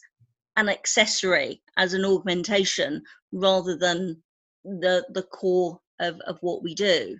an 0.57 0.69
accessory 0.69 1.61
as 1.77 1.93
an 1.93 2.05
augmentation 2.05 3.01
rather 3.31 3.77
than 3.77 4.21
the 4.63 5.05
the 5.13 5.23
core 5.23 5.79
of, 5.99 6.19
of 6.27 6.37
what 6.41 6.63
we 6.63 6.75
do. 6.75 7.17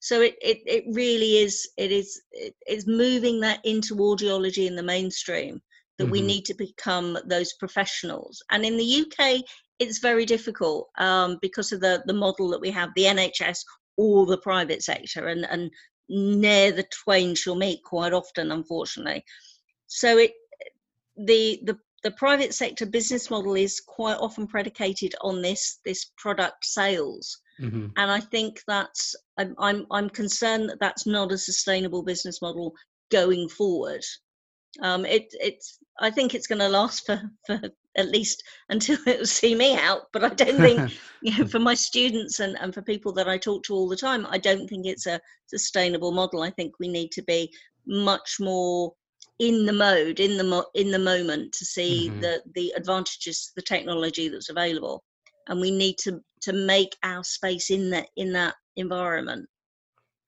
So 0.00 0.20
it, 0.20 0.36
it 0.42 0.58
it 0.66 0.84
really 0.92 1.38
is 1.38 1.68
it 1.76 1.90
is 1.90 2.20
it 2.32 2.54
is 2.66 2.86
moving 2.86 3.40
that 3.40 3.60
into 3.64 3.96
audiology 3.96 4.66
in 4.66 4.76
the 4.76 4.82
mainstream 4.82 5.60
that 5.98 6.04
mm-hmm. 6.04 6.12
we 6.12 6.20
need 6.22 6.44
to 6.44 6.54
become 6.54 7.18
those 7.26 7.52
professionals 7.54 8.42
and 8.50 8.64
in 8.64 8.76
the 8.76 9.04
uk 9.04 9.42
it's 9.78 9.98
very 9.98 10.24
difficult 10.24 10.88
um, 10.98 11.38
because 11.40 11.72
of 11.72 11.80
the 11.80 12.02
the 12.06 12.14
model 12.14 12.48
that 12.48 12.60
we 12.60 12.70
have 12.70 12.90
the 12.94 13.04
nhs 13.04 13.58
or 13.96 14.26
the 14.26 14.38
private 14.38 14.82
sector 14.82 15.28
and 15.28 15.44
and 15.44 15.70
near 16.08 16.72
the 16.72 16.86
twain 17.04 17.34
shall 17.34 17.54
meet 17.54 17.82
quite 17.84 18.12
often 18.12 18.50
unfortunately 18.50 19.22
so 19.86 20.18
it 20.18 20.32
the 21.16 21.60
the 21.64 21.78
the 22.04 22.10
private 22.12 22.54
sector 22.54 22.86
business 22.86 23.28
model 23.30 23.54
is 23.54 23.80
quite 23.80 24.16
often 24.18 24.46
predicated 24.46 25.14
on 25.20 25.42
this 25.42 25.80
this 25.84 26.12
product 26.16 26.64
sales 26.64 27.40
mm-hmm. 27.60 27.86
and 27.96 28.10
i 28.10 28.20
think 28.20 28.60
that's 28.66 29.14
I'm, 29.36 29.54
I'm 29.58 29.86
i'm 29.90 30.08
concerned 30.08 30.70
that 30.70 30.80
that's 30.80 31.06
not 31.06 31.32
a 31.32 31.38
sustainable 31.38 32.02
business 32.02 32.40
model 32.40 32.74
going 33.10 33.48
forward 33.48 34.04
um 34.82 35.04
it 35.06 35.26
it's 35.40 35.78
i 36.00 36.10
think 36.10 36.34
it's 36.34 36.46
going 36.46 36.58
to 36.58 36.68
last 36.68 37.04
for 37.06 37.20
for 37.46 37.60
at 37.96 38.08
least 38.08 38.42
until 38.68 38.98
it 39.06 39.18
will 39.18 39.26
see 39.26 39.54
me 39.54 39.76
out 39.76 40.02
but 40.12 40.24
i 40.24 40.28
don't 40.28 40.58
think 40.58 40.92
you 41.22 41.36
know 41.36 41.46
for 41.46 41.58
my 41.58 41.74
students 41.74 42.40
and, 42.40 42.56
and 42.60 42.74
for 42.74 42.82
people 42.82 43.12
that 43.12 43.28
i 43.28 43.36
talk 43.38 43.62
to 43.62 43.74
all 43.74 43.88
the 43.88 43.96
time 43.96 44.26
i 44.30 44.38
don't 44.38 44.68
think 44.68 44.86
it's 44.86 45.06
a 45.06 45.20
sustainable 45.48 46.12
model. 46.12 46.42
I 46.42 46.50
think 46.50 46.74
we 46.78 46.88
need 46.88 47.10
to 47.12 47.22
be 47.22 47.52
much 47.86 48.36
more 48.38 48.92
in 49.38 49.66
the 49.66 49.72
mode 49.72 50.20
in 50.20 50.36
the 50.36 50.44
mo- 50.44 50.66
in 50.74 50.90
the 50.90 50.98
moment 50.98 51.52
to 51.52 51.64
see 51.64 52.08
mm-hmm. 52.08 52.20
the 52.20 52.42
the 52.54 52.72
advantages 52.76 53.52
the 53.56 53.62
technology 53.62 54.28
that's 54.28 54.50
available. 54.50 55.02
And 55.48 55.60
we 55.60 55.70
need 55.70 55.96
to 55.98 56.20
to 56.42 56.52
make 56.52 56.94
our 57.02 57.24
space 57.24 57.70
in 57.70 57.90
that 57.90 58.08
in 58.16 58.32
that 58.32 58.54
environment. 58.76 59.48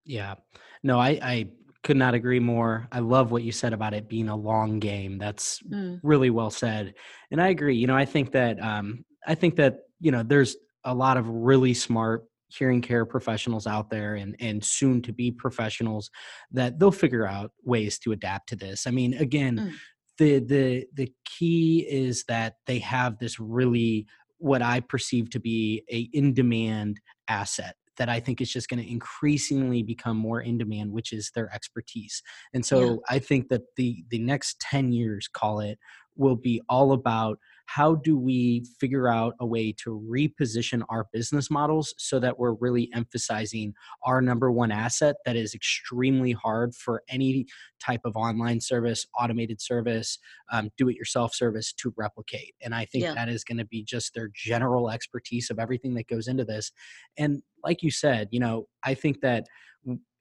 Yeah. 0.04 0.34
No 0.82 0.98
i 0.98 1.10
i 1.22 1.46
could 1.82 1.96
not 1.96 2.14
agree 2.14 2.40
more 2.40 2.88
i 2.92 2.98
love 2.98 3.30
what 3.30 3.42
you 3.42 3.52
said 3.52 3.72
about 3.72 3.94
it 3.94 4.08
being 4.08 4.28
a 4.28 4.36
long 4.36 4.78
game 4.78 5.18
that's 5.18 5.60
mm. 5.62 5.98
really 6.02 6.30
well 6.30 6.50
said 6.50 6.94
and 7.30 7.40
i 7.40 7.48
agree 7.48 7.76
you 7.76 7.86
know 7.86 7.96
i 7.96 8.04
think 8.04 8.32
that 8.32 8.62
um 8.62 9.04
i 9.26 9.34
think 9.34 9.56
that 9.56 9.78
you 10.00 10.10
know 10.10 10.22
there's 10.22 10.56
a 10.84 10.94
lot 10.94 11.16
of 11.16 11.28
really 11.28 11.74
smart 11.74 12.24
hearing 12.48 12.80
care 12.80 13.04
professionals 13.04 13.66
out 13.66 13.90
there 13.90 14.16
and 14.16 14.34
and 14.40 14.64
soon 14.64 15.00
to 15.00 15.12
be 15.12 15.30
professionals 15.30 16.10
that 16.50 16.78
they'll 16.78 16.90
figure 16.90 17.26
out 17.26 17.52
ways 17.64 17.98
to 17.98 18.12
adapt 18.12 18.48
to 18.48 18.56
this 18.56 18.86
i 18.86 18.90
mean 18.90 19.14
again 19.14 19.56
mm. 19.56 19.72
the 20.18 20.38
the 20.40 20.86
the 20.94 21.12
key 21.24 21.86
is 21.88 22.24
that 22.24 22.54
they 22.66 22.78
have 22.78 23.18
this 23.18 23.38
really 23.38 24.06
what 24.40 24.62
I 24.62 24.80
perceive 24.80 25.30
to 25.30 25.40
be 25.40 25.84
a 25.90 26.08
in 26.12 26.32
demand 26.32 27.00
asset 27.28 27.76
that 28.00 28.08
I 28.08 28.18
think 28.18 28.40
is 28.40 28.50
just 28.50 28.70
going 28.70 28.82
to 28.82 28.90
increasingly 28.90 29.82
become 29.82 30.16
more 30.16 30.40
in 30.40 30.56
demand, 30.56 30.90
which 30.90 31.12
is 31.12 31.30
their 31.34 31.54
expertise. 31.54 32.22
And 32.54 32.64
so 32.64 32.80
yeah. 32.80 32.96
I 33.10 33.18
think 33.18 33.50
that 33.50 33.60
the 33.76 34.02
the 34.08 34.18
next 34.18 34.58
10 34.60 34.90
years, 34.90 35.28
call 35.28 35.60
it, 35.60 35.78
will 36.16 36.34
be 36.34 36.62
all 36.66 36.92
about 36.92 37.38
how 37.74 37.94
do 37.94 38.18
we 38.18 38.64
figure 38.80 39.08
out 39.08 39.34
a 39.38 39.46
way 39.46 39.72
to 39.72 40.02
reposition 40.10 40.82
our 40.88 41.06
business 41.12 41.50
models 41.52 41.94
so 41.98 42.18
that 42.18 42.36
we're 42.36 42.54
really 42.54 42.90
emphasizing 42.92 43.72
our 44.02 44.20
number 44.20 44.50
one 44.50 44.72
asset 44.72 45.14
that 45.24 45.36
is 45.36 45.54
extremely 45.54 46.32
hard 46.32 46.74
for 46.74 47.04
any 47.08 47.46
type 47.80 48.00
of 48.04 48.16
online 48.16 48.60
service 48.60 49.06
automated 49.16 49.60
service 49.60 50.18
um, 50.50 50.68
do 50.76 50.88
it 50.88 50.96
yourself 50.96 51.32
service 51.32 51.72
to 51.72 51.94
replicate 51.96 52.54
and 52.60 52.74
i 52.74 52.84
think 52.84 53.04
yeah. 53.04 53.14
that 53.14 53.28
is 53.28 53.44
going 53.44 53.58
to 53.58 53.66
be 53.66 53.84
just 53.84 54.14
their 54.14 54.30
general 54.34 54.90
expertise 54.90 55.48
of 55.48 55.60
everything 55.60 55.94
that 55.94 56.08
goes 56.08 56.26
into 56.26 56.44
this 56.44 56.72
and 57.18 57.40
like 57.62 57.84
you 57.84 57.90
said 57.90 58.26
you 58.32 58.40
know 58.40 58.66
i 58.82 58.94
think 58.94 59.20
that 59.20 59.46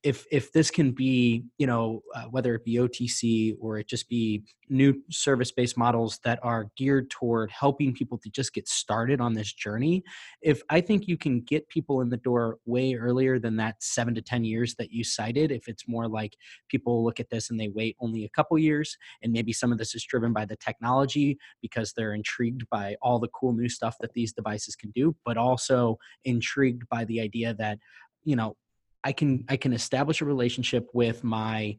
if 0.04 0.26
if 0.32 0.52
this 0.54 0.72
can 0.72 0.92
be 0.92 1.44
you 1.58 1.68
know 1.68 2.02
uh, 2.16 2.24
whether 2.24 2.56
it 2.56 2.64
be 2.64 2.76
otc 2.76 3.56
or 3.60 3.78
it 3.78 3.88
just 3.88 4.08
be 4.08 4.44
new 4.70 4.94
service 5.12 5.52
based 5.52 5.78
models 5.78 6.20
that 6.24 6.40
are 6.42 6.68
geared 6.78 7.10
toward 7.10 7.52
helping 7.52 7.94
people 7.94 8.18
to 8.18 8.30
just 8.30 8.54
get 8.54 8.68
started 8.68 9.20
on 9.20 9.34
this 9.34 9.52
journey 9.52 10.02
if 10.42 10.62
i 10.70 10.80
think 10.80 11.08
you 11.08 11.18
can 11.18 11.42
get 11.42 11.68
people 11.68 12.00
in 12.02 12.10
the 12.10 12.18
door 12.18 12.58
way 12.66 12.94
earlier 12.94 13.40
than 13.40 13.58
that 13.58 13.76
7 13.82 14.16
to 14.16 14.22
10 14.22 14.46
years 14.46 14.74
that 14.76 14.92
you 14.92 15.04
cited 15.04 15.52
if 15.52 15.68
it's 15.68 15.88
more 15.88 16.08
like 16.08 16.36
people 16.70 17.04
look 17.04 17.20
at 17.20 17.30
this 17.30 17.50
and 17.50 17.60
they 17.60 17.68
wait 17.68 17.98
only 18.00 18.24
a 18.24 18.30
couple 18.30 18.58
years 18.58 18.96
and 19.22 19.34
maybe 19.34 19.52
some 19.52 19.72
of 19.72 19.78
this 19.78 19.96
is 19.96 20.04
driven 20.04 20.32
by 20.32 20.46
the 20.46 20.58
technology 20.58 21.38
because 21.62 21.92
they're 21.92 22.14
intrigued 22.14 22.64
by 22.70 22.96
all 23.02 23.20
the 23.20 23.30
cool 23.30 23.54
new 23.54 23.68
stuff 23.68 23.98
that 24.00 24.14
these 24.14 24.32
devices 24.32 24.76
can 24.76 24.92
do 24.92 25.14
but 25.26 25.36
also 25.36 25.98
intrigued 26.24 26.88
by 26.88 27.04
the 27.06 27.20
idea 27.20 27.54
that 27.54 27.78
you 28.24 28.36
know 28.36 28.56
I 29.04 29.12
can 29.12 29.46
I 29.50 29.58
can 29.58 29.74
establish 29.74 30.22
a 30.22 30.26
relationship 30.26 30.88
with 30.94 31.24
my 31.24 31.78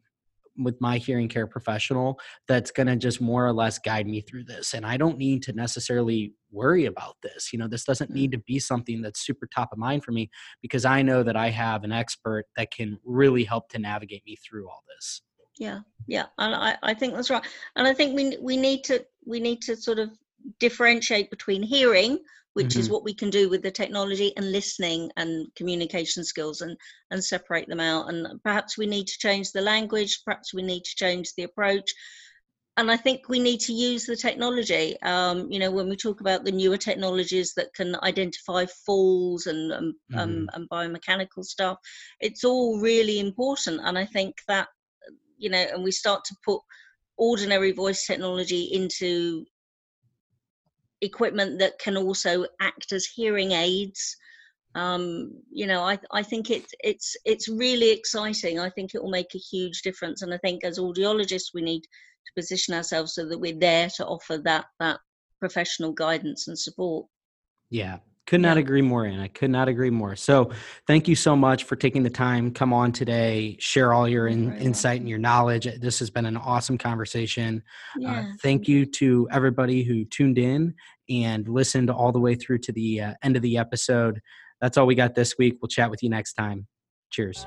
with 0.59 0.80
my 0.80 0.98
hearing 0.98 1.28
care 1.28 1.46
professional 1.46 2.18
that's 2.48 2.70
going 2.70 2.87
to 2.87 2.96
just 2.96 3.20
more 3.20 3.46
or 3.46 3.52
less 3.52 3.78
guide 3.78 4.06
me 4.06 4.20
through 4.20 4.44
this 4.44 4.74
and 4.74 4.85
i 4.85 4.96
don't 4.96 5.16
need 5.16 5.42
to 5.42 5.52
necessarily 5.52 6.35
worry 6.50 6.87
about 6.87 7.16
this 7.22 7.52
you 7.52 7.59
know 7.59 7.68
this 7.68 7.85
doesn't 7.85 8.11
need 8.11 8.30
mm. 8.30 8.35
to 8.35 8.38
be 8.46 8.59
something 8.59 9.00
that's 9.00 9.24
super 9.24 9.48
top 9.54 9.70
of 9.72 9.78
mind 9.78 10.04
for 10.04 10.12
me 10.12 10.28
because 10.61 10.85
i 10.85 11.02
know 11.02 11.22
that 11.22 11.37
i 11.37 11.48
have 11.48 11.85
an 11.85 11.92
expert 11.92 12.44
that 12.56 12.70
can 12.72 12.98
really 13.04 13.44
help 13.44 13.68
to 13.68 13.78
navigate 13.78 14.22
me 14.26 14.37
through 14.37 14.68
all 14.68 14.83
this 14.94 15.22
yeah 15.59 15.80
yeah 16.06 16.26
and 16.38 16.54
i, 16.54 16.76
I 16.83 16.94
think 16.94 17.14
that's 17.14 17.30
right 17.30 17.46
and 17.76 17.87
i 17.87 17.94
think 17.94 18.16
we 18.16 18.37
we 18.40 18.56
need 18.56 18.85
to 18.85 19.04
we 19.24 19.40
need 19.40 19.62
to 19.62 19.76
sort 19.76 19.98
of 19.98 20.11
differentiate 20.59 21.31
between 21.31 21.62
hearing 21.62 22.18
which 22.55 22.68
mm-hmm. 22.68 22.81
is 22.81 22.90
what 22.90 23.05
we 23.05 23.14
can 23.14 23.31
do 23.31 23.48
with 23.48 23.62
the 23.62 23.70
technology 23.70 24.33
and 24.37 24.50
listening 24.50 25.11
and 25.16 25.46
communication 25.55 26.24
skills 26.24 26.61
and 26.61 26.76
and 27.11 27.22
separate 27.22 27.68
them 27.68 27.81
out 27.81 28.09
and 28.09 28.42
perhaps 28.42 28.76
we 28.76 28.87
need 28.87 29.07
to 29.07 29.18
change 29.18 29.53
the 29.53 29.61
language 29.61 30.22
perhaps 30.24 30.53
we 30.53 30.62
need 30.62 30.85
to 30.85 30.96
change 30.96 31.33
the 31.35 31.44
approach 31.44 31.90
and 32.76 32.90
i 32.90 32.96
think 32.96 33.29
we 33.29 33.38
need 33.38 33.61
to 33.61 33.72
use 33.72 34.05
the 34.05 34.16
technology 34.16 35.00
um, 35.03 35.50
you 35.50 35.59
know 35.59 35.70
when 35.70 35.88
we 35.88 35.96
talk 35.96 36.20
about 36.20 36.44
the 36.44 36.53
newer 36.53 36.76
technologies 36.76 37.53
that 37.55 37.72
can 37.74 37.96
identify 38.03 38.66
falls 38.87 39.46
and 39.46 39.72
um, 39.72 39.79
um 39.79 39.94
mm-hmm. 40.12 40.18
um, 40.18 40.50
and 40.55 40.70
biomechanical 40.70 41.44
stuff 41.44 41.79
it's 42.20 42.44
all 42.44 42.81
really 42.81 43.20
important 43.20 43.81
and 43.85 43.96
i 43.96 44.05
think 44.05 44.35
that 44.48 44.68
you 45.38 45.50
know 45.50 45.64
and 45.72 45.85
we 45.85 45.92
start 45.92 46.24
to 46.24 46.35
put 46.44 46.61
ordinary 47.16 47.70
voice 47.70 48.07
technology 48.07 48.62
into 48.72 49.44
equipment 51.00 51.58
that 51.58 51.78
can 51.78 51.96
also 51.96 52.46
act 52.60 52.92
as 52.92 53.04
hearing 53.06 53.52
aids. 53.52 54.16
Um, 54.74 55.32
you 55.50 55.66
know, 55.66 55.82
I, 55.82 55.98
I 56.12 56.22
think 56.22 56.50
it, 56.50 56.64
it's 56.80 57.16
it's 57.24 57.48
really 57.48 57.90
exciting. 57.90 58.60
I 58.60 58.70
think 58.70 58.94
it 58.94 59.02
will 59.02 59.10
make 59.10 59.34
a 59.34 59.38
huge 59.38 59.82
difference, 59.82 60.22
and 60.22 60.32
I 60.32 60.38
think 60.38 60.62
as 60.62 60.78
audiologists, 60.78 61.54
we 61.54 61.62
need 61.62 61.82
to 61.82 62.32
position 62.36 62.74
ourselves 62.74 63.14
so 63.14 63.26
that 63.26 63.38
we're 63.38 63.58
there 63.58 63.88
to 63.96 64.06
offer 64.06 64.38
that 64.38 64.66
that 64.78 65.00
professional 65.40 65.92
guidance 65.92 66.46
and 66.46 66.58
support. 66.58 67.06
Yeah, 67.70 67.98
could 68.30 68.40
not 68.40 68.56
yeah. 68.56 68.60
agree 68.60 68.80
more, 68.80 69.06
and 69.06 69.20
I 69.20 69.26
could 69.26 69.50
not 69.50 69.66
agree 69.66 69.90
more. 69.90 70.14
So, 70.14 70.52
thank 70.86 71.08
you 71.08 71.16
so 71.16 71.34
much 71.34 71.64
for 71.64 71.74
taking 71.74 72.04
the 72.04 72.10
time. 72.10 72.52
Come 72.52 72.72
on 72.72 72.92
today, 72.92 73.56
share 73.58 73.92
all 73.92 74.08
your 74.08 74.28
in, 74.28 74.56
insight 74.58 75.00
and 75.00 75.08
your 75.08 75.18
knowledge. 75.18 75.66
This 75.80 75.98
has 75.98 76.10
been 76.10 76.26
an 76.26 76.36
awesome 76.36 76.78
conversation. 76.78 77.60
Uh, 77.96 78.00
yeah. 78.00 78.20
Uh, 78.20 78.24
thank 78.40 78.68
you 78.68 78.86
to 78.86 79.26
everybody 79.32 79.82
who 79.82 80.04
tuned 80.04 80.38
in 80.38 80.76
and 81.08 81.48
listened 81.48 81.90
all 81.90 82.12
the 82.12 82.20
way 82.20 82.36
through 82.36 82.58
to 82.58 82.72
the 82.72 83.00
uh, 83.00 83.14
end 83.24 83.34
of 83.34 83.42
the 83.42 83.58
episode. 83.58 84.20
That's 84.60 84.78
all 84.78 84.86
we 84.86 84.94
got 84.94 85.16
this 85.16 85.36
week. 85.36 85.58
We'll 85.60 85.68
chat 85.68 85.90
with 85.90 86.00
you 86.00 86.08
next 86.08 86.34
time. 86.34 86.68
Cheers. 87.10 87.46